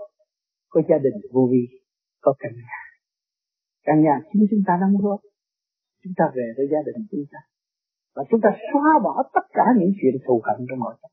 [0.69, 1.63] có gia đình vô vi,
[2.21, 2.79] có căn nhà.
[3.83, 5.19] Căn nhà chính chúng ta đóng góp
[6.03, 7.39] chúng ta về với gia đình chúng ta
[8.15, 11.11] và chúng ta xóa bỏ tất cả những chuyện thù hận trong nội tâm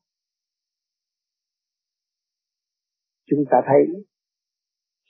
[3.29, 3.81] chúng ta thấy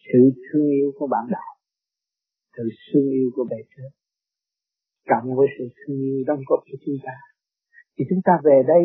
[0.06, 1.52] sự thương yêu của bạn đạo
[2.58, 3.92] sự thương yêu của bề trên,
[5.10, 7.16] cộng với sự thương yêu đóng góp của chúng ta.
[7.98, 8.84] Thì chúng ta về đây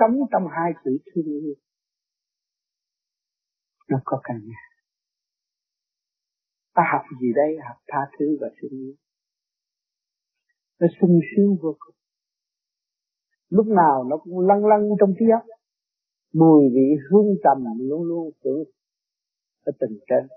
[0.00, 1.54] sống trong hai chữ thương yêu.
[3.88, 4.62] Nó có căn nhà.
[6.74, 7.56] Ta học gì đây?
[7.68, 8.94] Học tha thứ và thương yêu.
[10.80, 11.96] Nó sung sướng vô cùng
[13.56, 15.44] lúc nào nó cũng lăn lăn trong trí óc
[16.32, 18.64] mùi vị hương trầm luôn luôn tưởng
[19.64, 20.28] ở tình trên.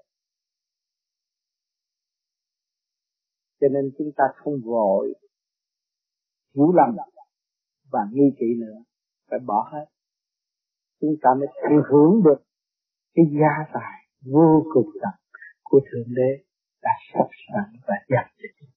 [3.60, 5.14] Cho nên chúng ta không vội
[6.56, 6.96] hiểu lầm
[7.92, 8.84] và nghi kỵ nữa.
[9.30, 9.86] Phải bỏ hết.
[11.02, 12.44] Chúng ta mới tận hưởng được
[13.14, 15.14] cái gia tài vô cùng tận
[15.64, 16.44] của thượng đế
[16.82, 18.70] đã sắp sẵn và dành cho chúng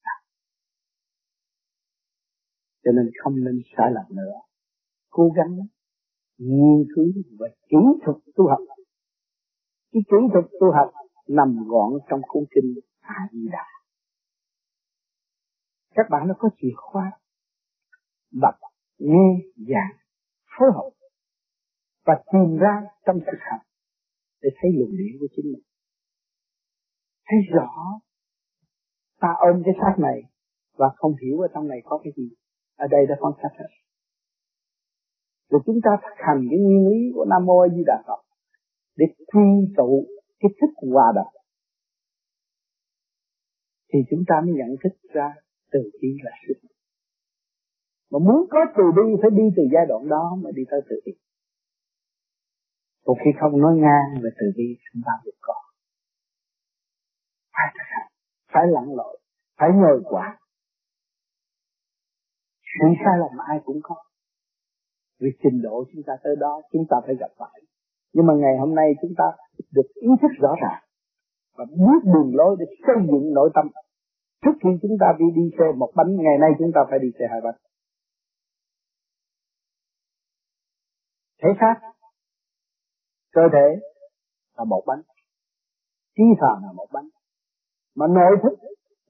[2.83, 4.35] cho nên không nên sai lầm nữa.
[5.09, 5.57] Cố gắng
[6.37, 7.05] nghiên cứu
[7.39, 8.59] và kỹ thuật tu học
[9.91, 10.91] cái kỹ thuật tu học
[11.27, 13.65] nằm gọn trong cuốn kinh A Di Đà.
[15.95, 17.11] Các bạn nó có chìa khóa.
[18.31, 18.55] Đọc,
[18.97, 19.97] nghe, giảng,
[20.57, 20.89] phối hợp.
[22.05, 23.65] Và tìm ra trong thực hành
[24.41, 25.63] để thấy luồng điển của chính mình.
[27.25, 28.01] Thấy rõ
[29.19, 30.21] ta ôm cái xác này
[30.77, 32.29] và không hiểu ở trong này có cái gì
[32.83, 33.69] ở đây đã phân cách hết
[35.51, 38.21] rồi chúng ta thực hành cái nguyên lý của nam mô a di đà phật
[38.95, 40.07] để quy tụ
[40.39, 41.33] cái thức hòa đồng.
[43.93, 45.33] Thì chúng ta mới nhận thức ra
[45.71, 46.53] từ bi là sự.
[48.11, 50.95] Mà muốn có từ bi phải đi từ giai đoạn đó mà đi tới từ
[51.05, 51.11] bi.
[53.05, 55.53] Một khi không nói ngang về từ bi chúng ta được có.
[57.53, 58.11] Phải thực hành,
[58.53, 59.19] phải lặn lội,
[59.57, 60.40] phải ngồi quả
[62.79, 63.95] sự sai lầm ai cũng có?
[65.19, 67.61] Vì trình độ chúng ta tới đó, chúng ta phải gặp phải.
[68.13, 69.25] Nhưng mà ngày hôm nay chúng ta
[69.71, 70.83] được ý thức rõ ràng
[71.57, 73.65] và biết đường lối để xây dựng nội tâm.
[74.45, 77.07] Trước khi chúng ta đi đi xe một bánh, ngày nay chúng ta phải đi
[77.19, 77.55] xe hai bánh.
[81.43, 81.75] Thể xác
[83.31, 83.67] cơ thể
[84.57, 85.01] là một bánh,
[86.17, 87.09] trí thần là một bánh.
[87.95, 88.59] Mà nội thức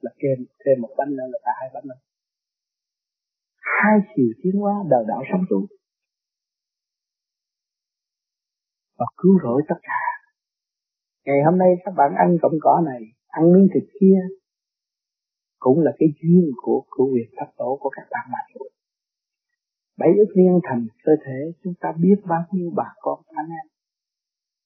[0.02, 2.11] là kèm thêm một bánh nữa là cả hai bánh nữa
[3.62, 5.68] hai chiều tiến hóa đời đạo sống tu
[8.98, 10.02] và cứu rỗi tất cả.
[11.26, 14.20] Ngày hôm nay các bạn ăn cọng cỏ này, ăn miếng thịt kia,
[15.60, 18.70] cũng là cái duyên của của quyền thất tổ của các bạn mà thôi.
[19.98, 23.68] Bảy ức niên thành cơ thể, chúng ta biết bao nhiêu bà con anh em.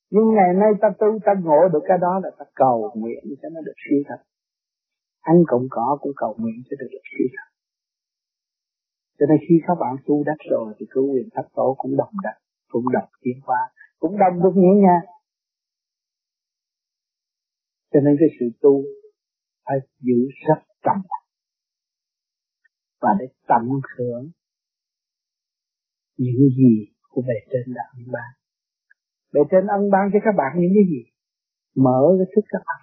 [0.10, 3.50] Nhưng ngày nay ta tu, ta ngộ được cái đó là ta cầu nguyện cho
[3.50, 4.24] nó được siêu thật.
[5.22, 7.55] Ăn cọng cỏ cũng cầu nguyện cho được được siêu thật
[9.18, 12.16] cho nên khi các bạn tu đắc rồi thì cứu quyền thất tổ cũng đồng
[12.24, 13.60] đắc, cũng đồng tiến hóa,
[14.00, 14.98] cũng đồng được nghĩa nha
[17.96, 18.84] cho nên cái sự tu
[19.66, 21.02] phải giữ rất trầm
[23.02, 23.64] và để tận
[23.98, 24.32] hưởng
[26.18, 26.74] những gì
[27.10, 28.30] của bề trên đã ân ban.
[29.34, 31.02] Bề trên ân ban cho các bạn những cái gì?
[31.76, 32.82] Mở cái thức các bạn.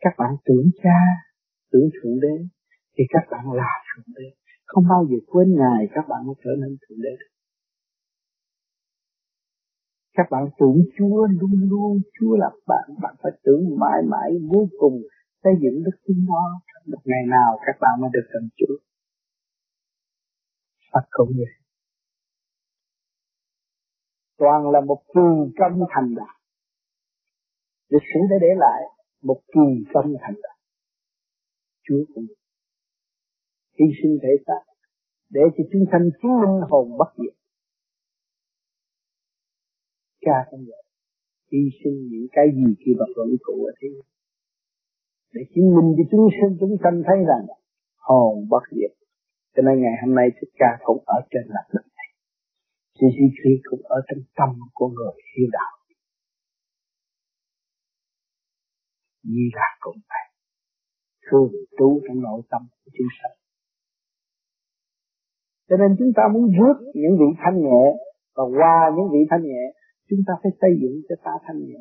[0.00, 0.98] Các bạn tưởng cha,
[1.70, 2.34] tưởng thượng đế
[2.94, 4.28] thì các bạn là thượng đế.
[4.66, 7.10] Không bao giờ quên ngài, các bạn mới trở nên thượng đế.
[7.20, 7.32] Được
[10.16, 14.68] các bạn tưởng Chúa luôn luôn, Chúa là bạn bạn phải tưởng mãi mãi vô
[14.80, 14.96] cùng
[15.42, 16.44] xây dựng đức tin đó.
[16.86, 18.76] Một ngày nào các bạn mới được gần Chúa.
[20.92, 21.62] Phật cũng vậy
[24.42, 25.28] toàn là một kỳ
[25.58, 26.36] công thành đạt
[27.88, 28.82] lịch sử đã để lại
[29.22, 30.56] một kỳ công thành đạt
[31.84, 32.26] Chúa cũng
[33.78, 34.62] hy sinh thể xác,
[35.30, 37.34] để cho chúng sanh chứng minh hồn bất diệt.
[40.20, 40.82] Cha cũng vậy
[41.52, 43.88] hy sinh những cái gì kia vật vẫn cũ ở thế
[45.34, 47.44] để chứng minh cho chúng sinh chúng sanh thấy rằng
[47.96, 48.92] hồn bất diệt.
[49.54, 52.08] Cho nên ngày hôm nay thích ca cũng ở trên mặt đất này.
[52.96, 55.72] CCP cũng ở trong tâm của người hiếu đạo.
[59.22, 60.26] Di là cũng vậy.
[61.26, 63.41] Thường trú trong nội tâm của chúng sanh
[65.68, 67.84] cho nên chúng ta muốn rước những vị thanh nhẹ
[68.36, 69.62] và qua những vị thanh nhẹ,
[70.08, 71.80] chúng ta phải xây dựng cho ta thanh nhẹ.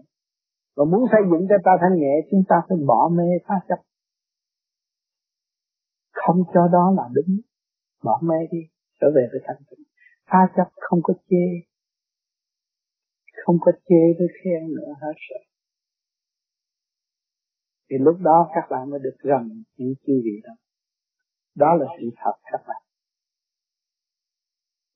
[0.75, 3.79] Và muốn xây dựng cho ta thanh nhẹ, chúng ta phải bỏ mê phá chấp.
[6.11, 7.37] Không cho đó là đúng.
[8.03, 8.61] Bỏ mê đi,
[9.01, 9.85] trở về với thanh tịnh.
[10.25, 11.45] Phá chấp không có chê.
[13.45, 15.43] Không có chê với khen nữa hết rồi.
[17.89, 20.53] Thì lúc đó các bạn mới được gần những chư vị đó.
[21.55, 22.80] Đó là sự thật các bạn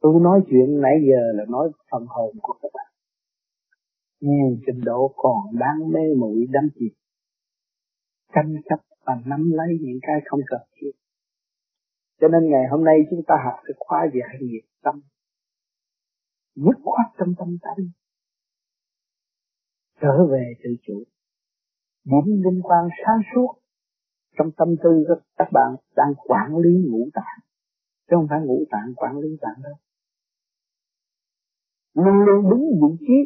[0.06, 2.92] tôi nói chuyện nãy giờ là nói phần hồn của các bạn.
[4.22, 6.94] Nhiều trình độ còn đang mê muội đắm chìm.
[8.34, 10.92] Tranh chấp và nắm lấy những cái không cần thiết.
[12.22, 15.02] Cho nên ngày hôm nay chúng ta học cái khóa giải nghiệp tâm.
[16.56, 17.92] Dứt khoát trong tâm ta đi.
[20.02, 21.04] Trở về tự chủ.
[22.04, 23.56] Điểm linh quan sáng suốt
[24.38, 25.06] trong tâm tư
[25.38, 27.40] các bạn đang quản lý ngũ tạng.
[28.10, 29.74] Chứ không phải ngũ tạng quản lý bạn đâu
[32.04, 33.18] luôn luôn đúng vị trí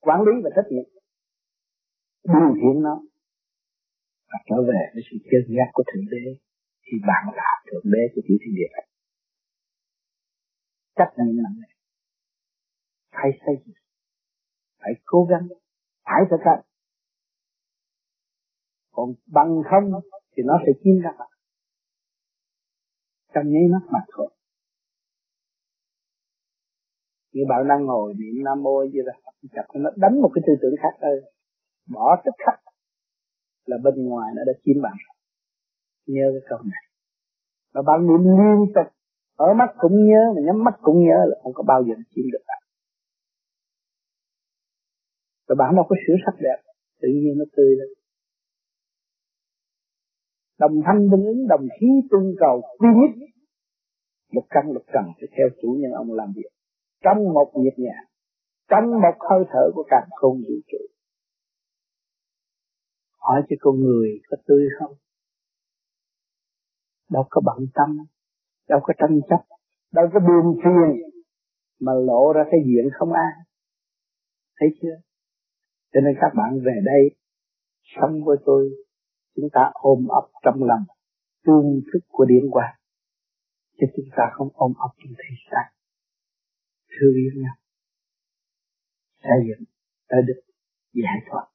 [0.00, 0.88] quản lý và trách nhiệm.
[2.24, 2.96] Điều khiển nó
[4.30, 6.24] và trở về với sự chân giác của thượng đế.
[6.84, 8.72] Thì bạn là thượng đế của tiểu thiên địa.
[10.98, 11.70] Chắc nhiệm nặng nề.
[13.12, 13.80] Phải xây dựng.
[14.80, 15.48] Phải cố gắng.
[16.04, 16.62] Phải thực hành.
[18.90, 20.00] Còn bằng không
[20.36, 21.30] thì nó sẽ chiếm các bạn
[23.34, 24.28] trong nháy mắt mà thôi
[27.32, 29.12] như bạn đang ngồi niệm nam mô như là
[29.52, 31.20] chặt nó đánh một cái tư tưởng khác ơi
[31.94, 32.60] bỏ tức khắc
[33.66, 34.96] là bên ngoài nó đã chiếm bạn
[36.06, 36.82] nhớ cái câu này.
[37.74, 38.88] Và bạn niệm liên tục,
[39.36, 42.24] ở mắt cũng nhớ, mà nhắm mắt cũng nhớ là không có bao giờ chiếm
[42.32, 42.62] được bạn.
[45.48, 46.58] Và bạn đâu có sửa sắc đẹp,
[47.00, 47.88] tự nhiên nó tươi lên.
[50.58, 53.26] Đồng thanh tương ứng, đồng khí tương cầu quy nhất
[54.32, 56.50] một căn một trần sẽ theo chủ nhân ông làm việc
[57.04, 58.04] trong một nhịp nhàng.
[58.68, 60.78] Trong một hơi thở của cả không vũ trụ.
[63.18, 64.92] Hỏi cho con người có tươi không?
[67.10, 67.98] Đâu có bận tâm.
[68.68, 69.44] Đâu có tranh chấp.
[69.92, 71.10] Đâu có buồn phiền.
[71.80, 73.44] Mà lộ ra cái diện không an.
[74.60, 74.96] Thấy chưa?
[75.92, 77.16] Cho nên các bạn về đây,
[77.82, 78.70] sống với tôi,
[79.36, 80.84] chúng ta ôm ấp trong lòng
[81.46, 82.74] tương thức của điển quang.
[83.80, 85.79] Chứ chúng ta không ôm ấp trong thể xác
[87.00, 87.56] thương yêu nhau.
[89.22, 89.64] Xây dựng
[90.08, 90.40] tới được
[90.92, 91.46] giải thoát.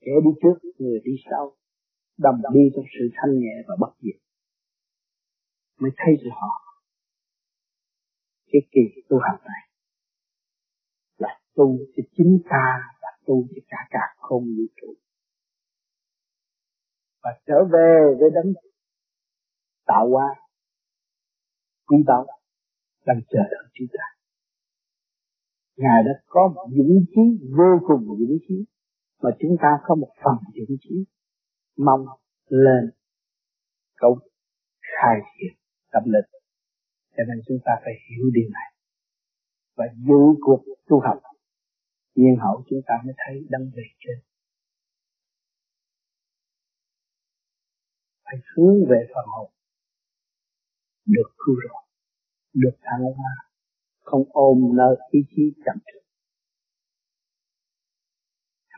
[0.00, 1.56] Kẻ đi trước, người đi sau,
[2.18, 4.20] đồng đi trong sự thanh nhẹ và bất diệt.
[5.80, 6.54] Mới thấy được họ.
[8.46, 9.62] Cái kỳ tu hành này
[11.18, 12.66] là tu cho chính ta
[13.02, 14.94] và tu cho cả cả không vũ trụ.
[17.22, 18.52] Và trở về với đấng
[19.86, 20.26] tạo hóa,
[21.86, 22.26] quý báu,
[23.06, 24.19] đang chờ đợi chúng ta
[25.82, 27.24] ngài đã có một dũng khí
[27.58, 28.64] vô cùng dũng khí
[29.22, 31.04] mà chúng ta có một phần dũng khí
[31.76, 32.06] mong
[32.48, 32.90] lên
[33.96, 34.18] câu
[34.80, 35.52] khai thiện
[35.92, 36.28] tâm linh.
[37.16, 38.70] Cho nên chúng ta phải hiểu điều này
[39.76, 41.20] và giữ cuộc tu học.
[42.14, 44.18] Nhiên hậu chúng ta mới thấy đấng về trên.
[48.24, 49.50] Phải hướng về phần hồn.
[51.06, 51.82] Được cứu rồi.
[52.54, 53.49] Được thăng hoa
[54.10, 56.00] không ôm nơi ý chí chậm chậm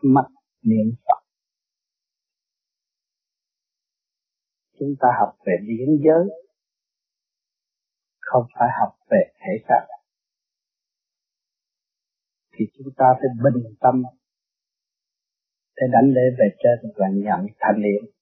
[0.02, 0.26] mắt
[0.62, 1.22] niệm Phật.
[4.78, 6.24] Chúng ta học về điển giới,
[8.20, 9.86] không phải học về thể xác.
[12.52, 14.02] Thì chúng ta phải bình tâm,
[15.76, 18.12] để đánh lễ về trên và nhận thành niệm.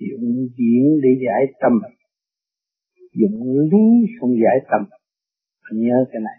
[0.00, 1.72] Dụng diễn để giải tâm.
[3.12, 3.86] Dụng lý
[4.20, 4.98] không giải tâm.
[5.62, 6.38] Phải nhớ cái này.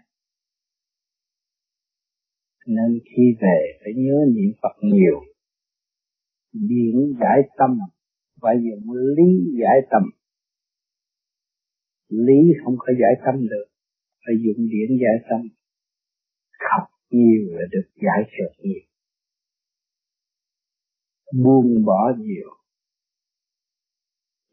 [2.66, 5.20] Nên khi về phải nhớ niệm Phật nhiều.
[6.52, 7.78] Diễn giải tâm.
[8.40, 9.30] Và dùng lý
[9.60, 10.02] giải tâm.
[12.08, 13.66] Lý không có giải tâm được.
[14.26, 15.40] Phải dùng điển giải tâm.
[16.58, 18.82] Khóc nhiều là được giải thoát nhiều.
[21.44, 22.59] Buông bỏ nhiều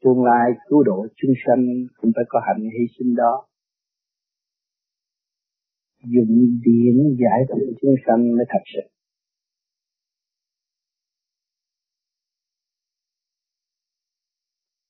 [0.07, 1.65] tương lai cứu độ chúng sanh
[1.97, 3.47] cũng phải có hạnh hy sinh đó.
[6.03, 8.89] Dùng điện giải thoát chúng sanh mới thật sự.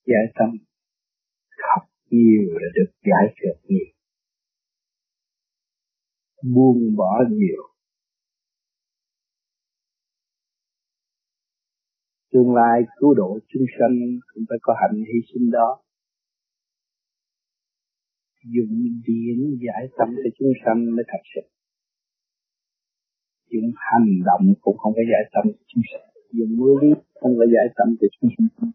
[0.06, 0.50] Giải tâm
[1.58, 3.88] khóc nhiều là được giải thoát nhiều.
[6.54, 7.77] Buông bỏ nhiều
[12.38, 13.96] tương lai cứu độ chúng sanh
[14.34, 15.82] cũng phải có hạnh hy sinh đó.
[18.44, 18.74] Dùng
[19.08, 21.42] điển giải tâm cho chúng sanh mới thật sự.
[23.52, 26.08] Dùng hành động cũng không có giải tâm cho chúng sanh.
[26.32, 26.88] Dùng mưu lý
[27.22, 28.72] không có giải tâm cho chúng sanh.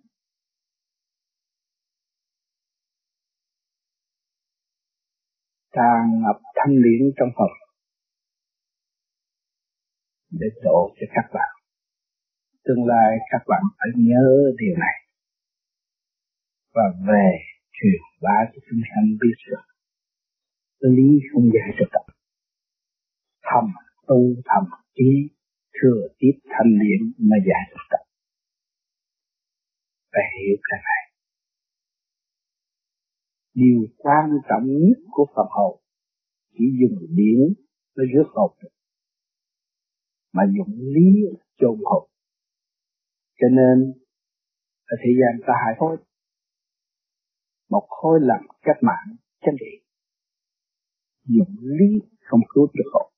[5.73, 7.53] Tràn ngập thanh điển trong Phật
[10.31, 11.62] để độ cho các bạn.
[12.65, 14.97] Tương lai các bạn phải nhớ điều này.
[16.75, 17.29] Và về
[17.73, 19.67] truyền bá cho chúng sanh biết rằng,
[20.81, 22.15] lý không giải cho tập.
[23.43, 23.65] Thầm,
[24.07, 25.11] tu thầm, trí,
[25.83, 28.03] thừa tiếp thanh điển mà giải được tập.
[30.13, 31.03] Phải hiểu cái này.
[33.55, 35.81] Điều quan trọng nhất của Phật hồn,
[36.53, 37.65] chỉ dùng điển
[37.97, 38.69] nó rước hồn được.
[40.33, 41.09] Mà dùng lý
[41.59, 42.09] chôn hồn
[43.43, 43.93] cho nên,
[44.93, 45.97] ở thế gian ta hai khối
[47.71, 49.73] một khối làm cách mạng chân trị
[51.25, 51.91] dùng lý
[52.21, 53.13] không cứu được hồn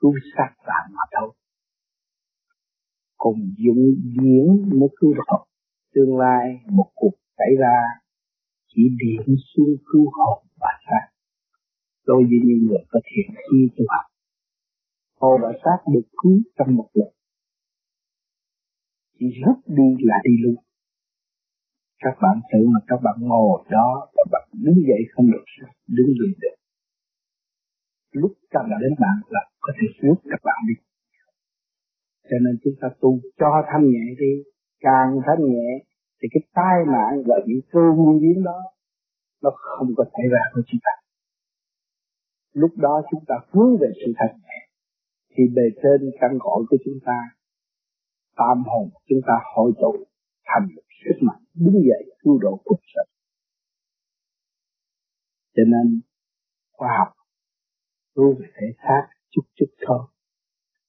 [0.00, 1.34] cứu sát tạm mà thôi.
[3.16, 5.48] Cùng dùng diễn mới cứu được hồn
[5.94, 7.76] tương lai một cuộc xảy ra,
[8.68, 11.06] chỉ điểm xuống cứu hồn và xác
[12.06, 14.06] đôi với những người có thiện chi tu học.
[15.20, 17.19] Hồn và xác được cứu trong một lần
[19.20, 19.26] chỉ
[19.66, 20.56] đi là đi luôn.
[22.04, 25.44] Các bạn tự mà các bạn ngồi đó, các bạn đứng dậy không được
[25.86, 26.56] đứng dậy được.
[28.20, 30.74] Lúc cần đến bạn là có thể rút các bạn đi.
[32.28, 34.32] Cho nên chúng ta tu cho thanh nhẹ đi,
[34.80, 35.68] càng thanh nhẹ
[36.22, 38.60] thì cái tai nạn và những cơ nguyên biến đó,
[39.42, 40.94] nó không có xảy ra với chúng ta.
[42.52, 44.58] Lúc đó chúng ta hướng về sự thanh nhẹ,
[45.34, 47.18] thì bề trên căn gọi của chúng ta
[48.36, 49.92] tam hồn, chúng ta hội tụ
[50.44, 53.10] thành một sức mạnh đứng dậy, cứu độ quốc sống
[55.56, 56.00] cho nên,
[56.72, 57.14] khoa học
[58.14, 60.06] tu về thể xác chút chút thôi.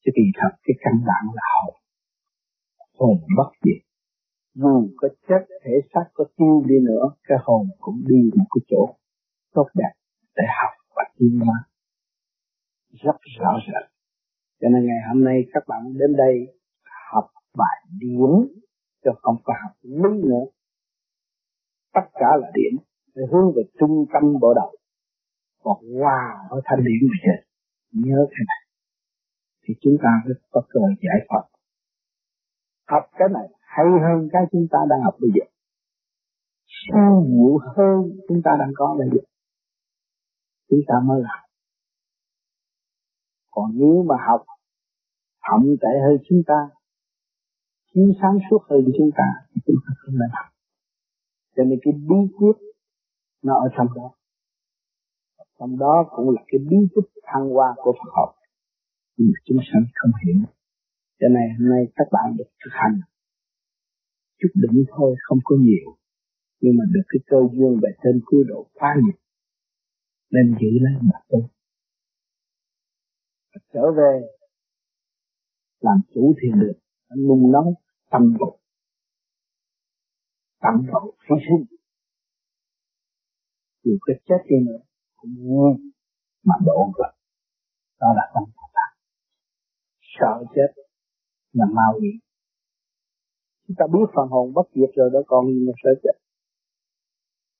[0.06, 1.76] Chứ kỳ thật, cái căn bản là hồn.
[2.98, 3.82] Hồn bất diệt.
[4.54, 8.62] Dù có chết, thể xác có tiêu đi nữa, cái hồn cũng đi một cái
[8.68, 8.96] chỗ
[9.54, 9.94] tốt đẹp,
[10.36, 11.58] để học và tiến hóa.
[12.89, 13.92] Rất rõ rệt
[14.62, 16.36] cho nên ngày hôm nay các bạn đến đây
[17.14, 17.26] học
[17.57, 18.32] bài điểm
[19.03, 20.43] cho không phải học lý nữa
[21.93, 22.74] tất cả là điểm
[23.16, 24.72] để hướng về trung tâm bộ đầu.
[25.64, 27.36] Còn hòa ở thanh điển bây giờ
[27.91, 28.62] nhớ cái này,
[29.64, 31.43] thì chúng ta mới có cơ giải thoát
[32.91, 35.45] học cái này hay hơn cái chúng ta đang học bây giờ.
[36.88, 37.97] Sâu nhiều hơn
[38.28, 39.22] chúng ta đang có bây giờ.
[40.70, 41.39] Chúng ta mới làm.
[43.51, 44.41] Còn nếu mà học
[45.41, 46.59] thậm tệ hơn chúng ta
[47.92, 49.28] thiếu sáng suốt hơn chúng ta
[49.66, 50.52] chúng ta không nên học
[51.56, 52.58] cho nên cái bí quyết
[53.44, 54.16] nó ở trong đó.
[55.60, 58.30] Trong đó cũng là cái bí quyết thăng hoa của Phật học.
[59.18, 60.42] Nhưng chúng sanh không hiểu.
[61.20, 63.00] Cho nên hôm nay các bạn được thực hành.
[64.39, 65.98] Chút đỉnh thôi, không có nhiều.
[66.62, 69.18] Nhưng mà được cái cơ duyên về trên cứu độ quá nhiều.
[70.32, 71.50] Nên giữ lấy mà tu.
[73.74, 74.22] Trở về,
[75.80, 76.81] làm chủ thiền được
[77.18, 77.76] nung nấu
[78.12, 78.59] tâm độ
[80.62, 81.78] tâm độ hy sinh.
[83.84, 84.80] Dù cái chết đi nữa,
[85.16, 85.91] cũng vui
[86.43, 87.14] mà độ được
[87.99, 88.86] đó là tâm của ta
[90.20, 90.82] sợ chết
[91.53, 92.09] là mau đi.
[93.68, 96.16] Chúng ta biết phần hồn bất diệt rồi đó, còn mà sợ chết?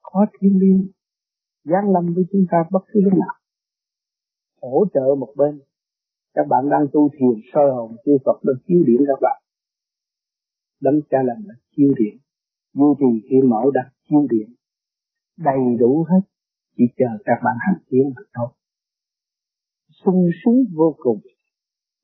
[0.02, 0.92] Có thiên liên
[1.64, 3.36] giáng lâm với chúng ta bất cứ lúc nào.
[4.62, 5.62] Hỗ trợ một bên.
[6.34, 9.41] Các bạn đang tu thiền soi hồn chư Phật được chiếu điểm các bạn
[10.82, 12.18] đấng cha lành là chiêu điện.
[12.74, 14.56] Duy trì khi mở đặt chiêu điện,
[15.38, 16.22] đầy đủ hết,
[16.78, 18.48] chỉ chờ các bạn hành tiến mà thôi.
[20.06, 21.20] Sung sướng vô cùng,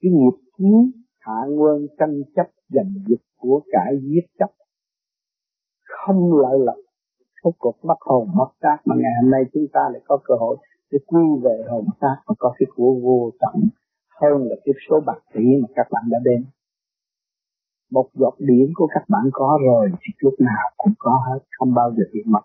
[0.01, 4.51] cái nghiệp khí, hạ nguyên tranh chấp, giành giật của cải giết chấp
[6.07, 6.75] không lợi lộc
[7.43, 10.36] số cuộc mất hồn mất xác, mà ngày hôm nay chúng ta lại có cơ
[10.39, 10.57] hội
[10.91, 13.63] để quy về hồn xác và có cái của vô tận
[14.21, 16.43] hơn là cái số bạc tỷ mà các bạn đã đem
[17.91, 21.73] một giọt điển của các bạn có rồi, thì lúc nào cũng có hết, không
[21.73, 22.41] bao giờ bị mất.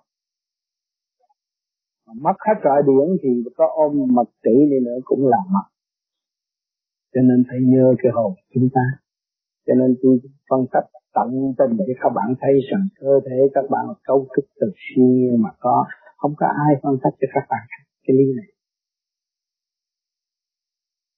[2.07, 5.67] Mà mất hết trọi điển thì có ôm mật tỷ đi nữa cũng là mất.
[7.15, 8.85] Cho nên phải nhớ cái hồn chúng ta.
[9.67, 10.19] Cho nên tôi
[10.51, 11.29] phân tích tận
[11.59, 15.05] tình để các bạn thấy rằng cơ thể các bạn là cấu trúc từ siêu
[15.05, 15.85] nhiên mà có.
[16.17, 17.65] Không có ai phân tích cho các bạn
[18.07, 18.52] cái lý này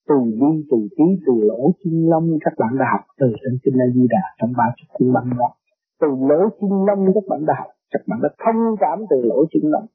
[0.09, 3.77] từ bi từ trí từ lỗ chân lông các bạn đã học từ trên kinh
[3.85, 5.49] A Di Đà trong ba chục kinh băng đó.
[6.01, 9.39] Từ lỗ chân lông các bạn đã học các bạn đã thông cảm từ lỗ
[9.53, 9.87] chân lông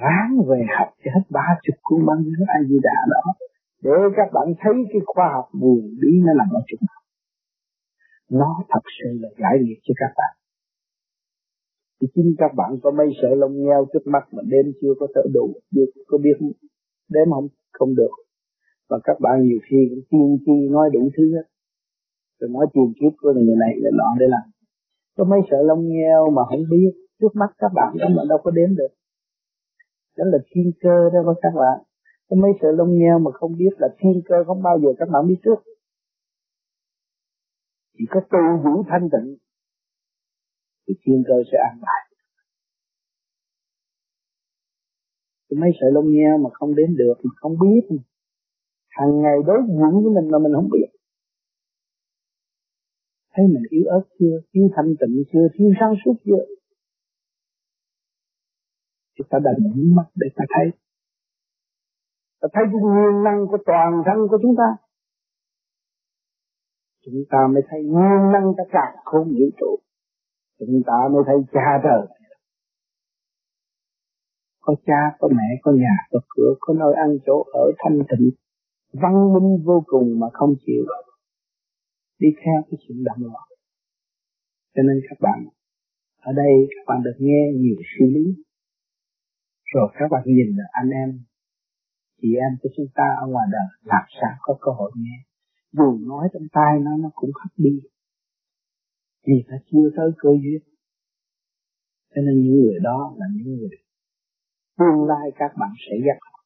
[0.00, 3.32] ráng về học cho hết ba chục cuốn băng của A Di Đà đó,
[3.82, 7.00] để các bạn thấy cái khoa học buồn bí nó nằm ở chỗ nào.
[8.40, 10.32] Nó thật sự là giải nghiệp cho các bạn.
[12.00, 15.06] Thì chính các bạn có mấy sợi lông nheo trước mắt mà đêm chưa có
[15.14, 16.36] thở đủ, chưa có biết
[17.08, 17.48] đêm không?
[17.80, 18.14] Không được.
[18.90, 21.46] Và các bạn nhiều khi cũng tiên tri nói đủ thứ hết.
[22.38, 24.46] Rồi nói tiền kiếp của người này người nọ để làm.
[25.16, 28.38] Có mấy sợi lông nheo mà không biết, trước mắt các bạn đó mà đâu
[28.44, 28.92] có đếm được.
[30.16, 31.78] Đó là thiên cơ đó các bạn.
[32.28, 35.08] Có mấy sợi lông nheo mà không biết là thiên cơ không bao giờ các
[35.12, 35.58] bạn biết trước?
[37.98, 39.36] Chỉ có tu hữu thanh tịnh,
[40.88, 42.16] thì thiên cơ sẽ an bài cái
[45.56, 47.96] mấy sợi lông nheo mà không đến được mà không biết.
[48.88, 50.88] Hàng ngày đối diện với mình mà mình không biết.
[53.32, 54.36] Thấy mình yếu ớt chưa?
[54.52, 55.48] Thiếu thanh tịnh chưa?
[55.54, 56.42] Thiếu sáng suốt chưa?
[59.18, 60.70] Thì ta đành nhắm mắt để ta thấy.
[62.40, 64.68] Ta thấy cái nguyên năng của toàn thân của chúng ta.
[67.04, 69.76] Chúng ta mới thấy nguyên năng tất cả không vũ trụ.
[70.58, 72.19] Chúng ta mới thấy cha trời
[74.70, 78.30] có cha, có mẹ, có nhà, có cửa, có nơi ăn chỗ ở thanh tịnh,
[78.92, 80.84] văn minh vô cùng mà không chịu
[82.18, 83.50] đi theo cái chuyện động loạn
[84.74, 85.38] cho nên các bạn,
[86.20, 88.42] ở đây các bạn được nghe nhiều suy lý.
[89.74, 91.20] Rồi các bạn nhìn là anh em,
[92.22, 95.16] chị em của chúng ta ở ngoài đời làm sao có cơ hội nghe.
[95.72, 97.80] Dù nói trong tai nó nó cũng khắc đi.
[99.26, 100.62] Vì ta chưa tới cơ duyên.
[102.14, 103.68] Cho nên những người đó là những người
[104.80, 106.38] tương lai các bạn sẽ giác họ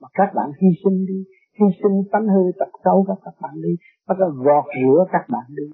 [0.00, 1.24] mà các bạn hy sinh đi,
[1.58, 3.72] hy sinh tánh hư tật xấu các các bạn đi
[4.08, 5.66] bắt đầu gọt rửa các bạn đi.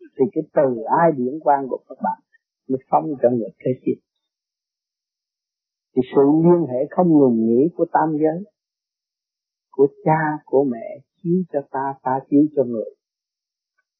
[0.00, 2.18] Thì cái từ ai điển quan của các bạn
[2.68, 3.98] mới phong cho người thế tiếp
[5.96, 8.44] thì sự liên hệ không ngừng nghỉ của tam giới,
[9.70, 12.90] của cha, của mẹ, chiếu cho ta ta chiếu cho người.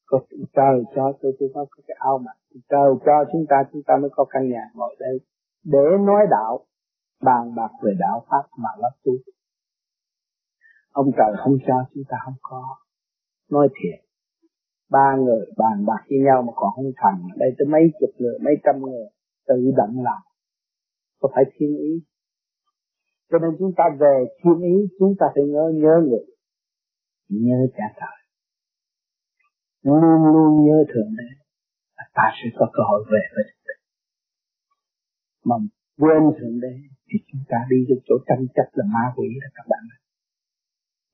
[0.05, 2.37] Có trời cho tôi tôi có cái ao mặc
[2.69, 5.19] trời cho chúng ta chúng ta mới có căn nhà ngồi đây
[5.63, 6.65] để nói đạo
[7.25, 9.13] bàn bạc về đạo pháp mà nó tu
[10.91, 12.77] ông trời không cho chúng ta không có.
[13.51, 13.99] Nói thiệt,
[14.89, 17.19] ba người bàn bạc với nhau mà còn không thành.
[17.37, 19.05] Đây tới mấy chục người, mấy trăm người
[19.47, 20.21] tự động làm.
[21.19, 21.93] Có phải thiên ý?
[23.31, 26.25] Cho nên chúng ta về thiên ý, chúng ta phải nhớ nhớ người.
[27.29, 28.15] Nhớ cha trời
[29.85, 30.01] luôn
[30.33, 31.29] luôn nhớ thượng đế.
[32.13, 33.75] Ta sẽ có cơ hội về với thượng đế.
[35.45, 35.55] Mà
[35.97, 39.49] quên thượng đế thì chúng ta đi đến chỗ tranh chấp là ma quỷ đó
[39.57, 39.83] các bạn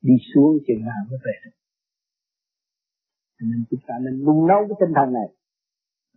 [0.01, 1.55] đi xuống chừng nào mới về được.
[3.37, 5.29] Cho nên chúng ta nên nung nấu cái tinh thần này.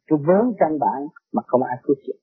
[0.07, 1.01] Cái vốn căn bản
[1.33, 2.19] mà không ai cướp giật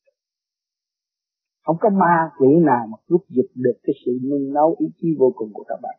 [1.65, 5.07] không có ma quỷ nào mà cướp giật được cái sự nung nấu ý chí
[5.19, 5.97] vô cùng của các bạn.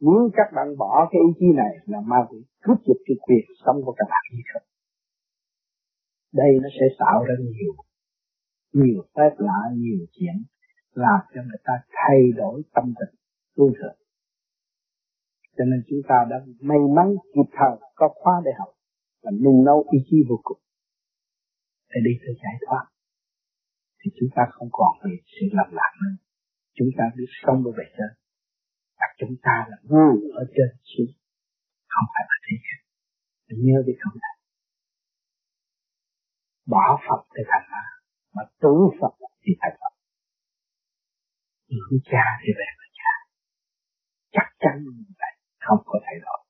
[0.00, 3.44] Nếu các bạn bỏ cái ý chí này là ma quỷ cướp giật cái quyền
[3.64, 4.66] sống của các bạn như không?
[6.32, 7.72] Đây nó sẽ tạo ra nhiều
[8.72, 10.34] nhiều phép lạ nhiều chuyện,
[10.94, 13.14] làm cho người ta thay đổi tâm tình,
[13.56, 14.00] tu thường
[15.60, 18.70] cho nên chúng ta đã may mắn kịp thời có khóa đại học
[19.22, 20.60] và nung nấu ý chí vô cùng
[21.90, 22.84] để đi tới giải thoát.
[23.98, 26.14] Thì chúng ta không còn bị sự lầm lạc nữa.
[26.76, 28.12] Chúng ta biết sống với bề trên.
[28.98, 30.10] Và chúng ta là vua
[30.40, 31.12] ở trên xuống
[31.92, 32.80] không phải là thế gian.
[33.64, 34.36] Nhớ đi không này
[36.66, 37.84] bỏ Phật để thành ma
[38.34, 39.92] mà tu Phật thì thành Phật.
[41.70, 43.12] Hướng cha thì về với cha.
[44.36, 45.32] Chắc chắn như vậy,
[45.66, 46.40] không có thay đổi.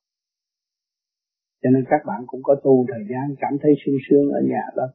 [1.61, 4.63] Cho nên các bạn cũng có tu thời gian, cảm thấy sung sướng ở nhà
[4.75, 4.85] đó.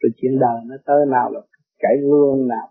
[0.00, 1.40] Rồi chuyện đời nó tới nào là
[1.78, 2.66] cải lương nào.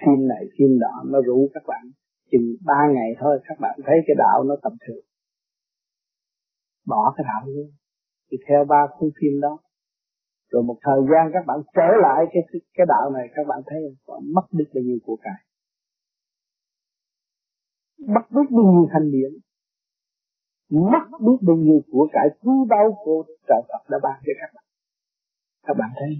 [0.00, 1.84] Phim này, phim đó, nó rủ các bạn.
[2.30, 5.04] Chừng ba ngày thôi, các bạn thấy cái đạo nó tầm thường.
[6.86, 7.70] Bỏ cái đạo luôn
[8.30, 9.58] thì theo ba cuốn phim đó
[10.50, 12.42] rồi một thời gian các bạn trở lại cái
[12.74, 13.78] cái đạo này, các bạn thấy
[14.34, 15.40] mất đi bao nhiêu của cải
[18.06, 19.32] mất biết bao nhiêu thanh điển.
[20.70, 24.50] Mất biết bao nhiêu của cải cứu đau của trời Phật đã ban cho các
[24.54, 24.64] bạn.
[25.66, 26.16] Các bạn thấy.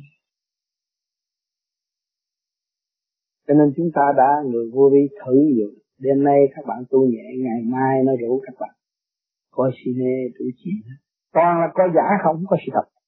[3.47, 7.07] Cho nên chúng ta đã, người vô vi thử nhiều đêm nay các bạn tu
[7.07, 8.75] nhẹ, ngày mai nó rủ các bạn.
[9.51, 10.97] Coi cine tu chuyện
[11.33, 13.00] toàn là coi giả, không có sự thật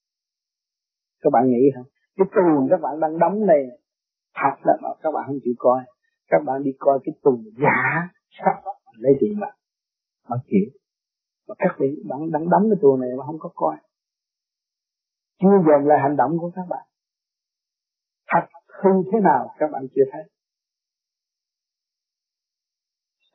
[1.22, 3.62] các bạn nghĩ không cái tù các bạn đang đóng này
[4.34, 5.80] thật là mà các bạn không chịu coi.
[6.28, 8.62] Các bạn đi coi cái tù giả sắp
[8.96, 9.54] lấy tiền bạn.
[10.28, 10.68] Bạn chịu.
[11.48, 13.76] Và các vị bạn đang đóng cái tù này mà không có coi.
[15.40, 16.86] Chưa dồn lại hành động của các bạn.
[18.28, 18.46] Thật
[18.82, 20.22] hư thế nào các bạn chưa thấy.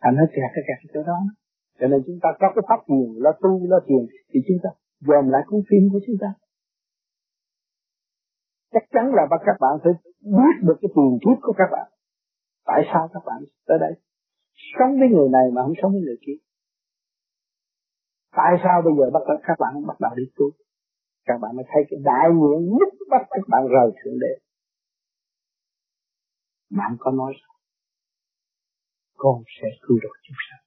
[0.02, 1.20] Thành hết kẹt, cái kẹt chỗ đó.
[1.80, 4.70] Cho nên chúng ta có cái pháp thiền lo tu, lo thiền, thì chúng ta
[5.00, 6.28] dòm lại cuốn phim của chúng ta
[8.72, 11.88] chắc chắn là các bạn phải biết được cái tiền kiếp của các bạn.
[12.66, 13.94] Tại sao các bạn tới đây?
[14.80, 16.40] Sống với người này mà không sống với người kia.
[18.32, 20.46] Tại sao bây giờ bắt các bạn bắt đầu đi tu?
[21.26, 24.34] Các bạn mới thấy cái đại nguyện nhất bắt các bạn rời thượng đế.
[26.70, 27.54] Mà không có nói sao.
[29.18, 30.64] Con sẽ cứu độ chúng sanh.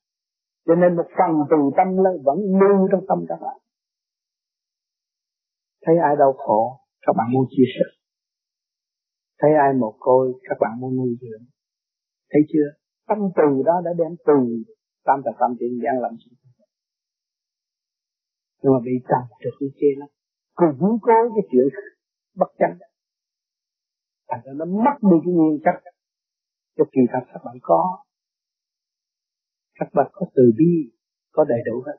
[0.66, 3.56] Cho nên một phần từ tâm lên vẫn lưu trong tâm các bạn.
[5.82, 6.79] Thấy ai đau khổ?
[7.04, 7.86] Các bạn muốn chia sẻ.
[9.40, 11.44] Thấy ai một côi, các bạn muốn nuôi dưỡng.
[12.30, 12.68] Thấy chưa?
[13.08, 14.38] Tâm từ đó đã đem từ
[15.04, 16.30] tam tập tâm tiền gian làm sự
[18.62, 20.08] nhưng mà bị trầm trực như chê lắm.
[20.54, 21.68] Củng cố cái chuyện
[22.34, 22.78] bất chánh
[24.28, 25.76] thành ra nó mất đi cái nguyên chất
[26.76, 28.04] cho kỳ thật các bạn có.
[29.74, 30.92] Các bạn có từ bi,
[31.32, 31.98] có đầy đủ hết.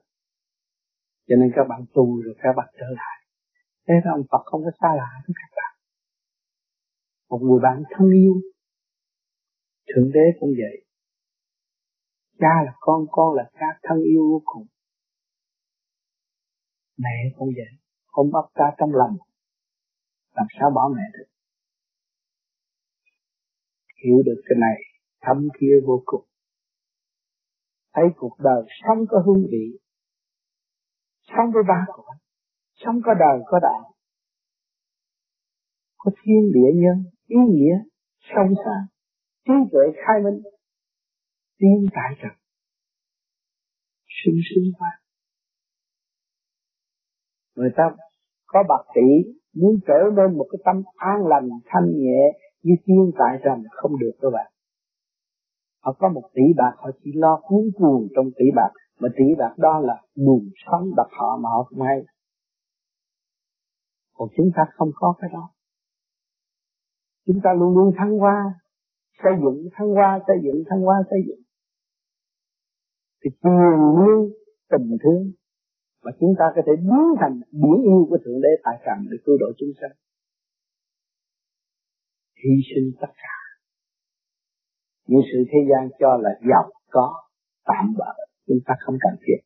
[1.27, 3.20] Cho nên các bạn tu rồi các bạn trở lại
[3.87, 5.71] thế là ông Phật không có xa lạ với các bạn
[7.31, 8.33] một người bạn thân yêu.
[9.87, 10.85] Thượng đế cũng vậy.
[12.39, 14.65] Cha là con con là cha thân yêu vô cùng.
[16.97, 17.71] Mẹ cũng vậy.
[18.05, 19.17] Không ấp ta trong lòng.
[20.35, 21.25] Làm sao bỏ mẹ được?
[24.03, 24.77] Hiểu được cái này,
[25.21, 26.25] thâm kia vô cùng.
[27.93, 29.79] Thấy cuộc đời sống có hương vị,
[31.21, 32.17] sống với ba cõi
[32.85, 33.93] sống có đời, có đạo.
[35.97, 37.75] Có thiên địa nhân, ý nghĩa,
[38.19, 38.77] sâu xa,
[39.45, 40.41] trí tuệ khai minh,
[41.59, 42.31] tiến tại trần
[44.23, 45.01] sung sướng quá
[47.55, 47.83] người ta
[48.45, 52.21] có bạc tỷ, muốn trở nên một cái tâm an lành, thanh nhẹ,
[52.63, 54.51] như tiên tại trần không được các bạn.
[55.83, 58.71] Họ có một tỷ bạc, họ chỉ lo cuốn cuồng trong tỷ bạc.
[58.99, 61.97] Mà tỷ bạc đó là buồn sống đặt họ mà họ không hay
[64.21, 65.53] còn chúng ta không có cái đó.
[67.25, 68.53] Chúng ta luôn luôn thăng hoa,
[69.23, 71.41] xây dựng, thăng hoa, xây dựng, thăng hoa, xây dựng.
[73.23, 74.19] Thì truyền nguyên
[74.71, 75.31] tình thương,
[76.03, 79.17] mà chúng ta có thể biến thành biển yêu của thượng đế tại trần để
[79.25, 79.95] cứu độ chúng sanh.
[82.43, 83.35] Hy sinh tất cả.
[85.07, 87.07] Những sự thế gian cho là giàu có,
[87.65, 88.13] tạm bỡ,
[88.47, 89.39] chúng ta không cần thiết.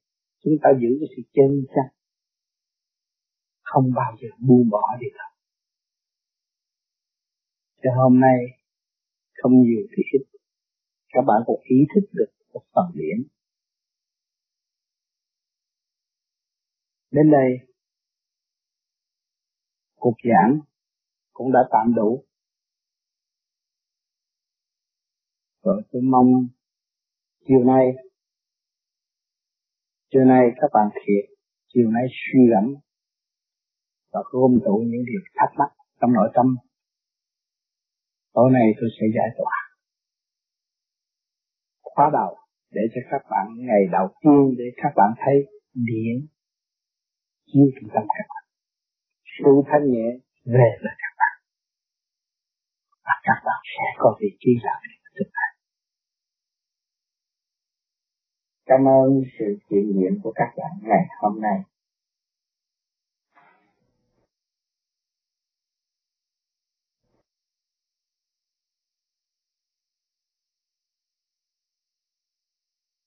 [0.43, 1.93] Chúng ta giữ cái sự chân chánh
[3.65, 5.35] không bao giờ buông bỏ đi đâu
[7.85, 8.37] cho hôm nay,
[9.33, 10.25] không nhiều thì ít
[11.07, 13.27] các bạn cũng ý thức được một phần điểm.
[17.11, 17.67] Đến đây,
[19.95, 20.59] cuộc giảng
[21.33, 22.25] cũng đã tạm đủ.
[25.63, 26.47] Rồi tôi mong
[27.47, 27.85] chiều nay
[30.11, 31.37] chiều nay các bạn thiệt,
[31.73, 32.84] chiều nay suy gẫm
[34.15, 35.69] và gom tụ những điều thắc mắc
[36.01, 36.47] trong nội tâm.
[38.33, 39.55] Tối nay tôi sẽ giải tỏa.
[41.81, 42.31] Khóa đầu
[42.71, 45.35] để cho các bạn ngày đầu tiên để các bạn thấy
[45.73, 46.17] điện
[47.49, 48.43] chiếu trong tâm các bạn.
[49.37, 50.07] Sự thanh nhẹ
[50.45, 51.35] về với các bạn.
[53.05, 55.55] Và các bạn sẽ có vị trí làm được thực hành
[58.65, 59.09] Cảm ơn
[59.39, 61.74] sự hiện diện của các bạn ngày hôm nay.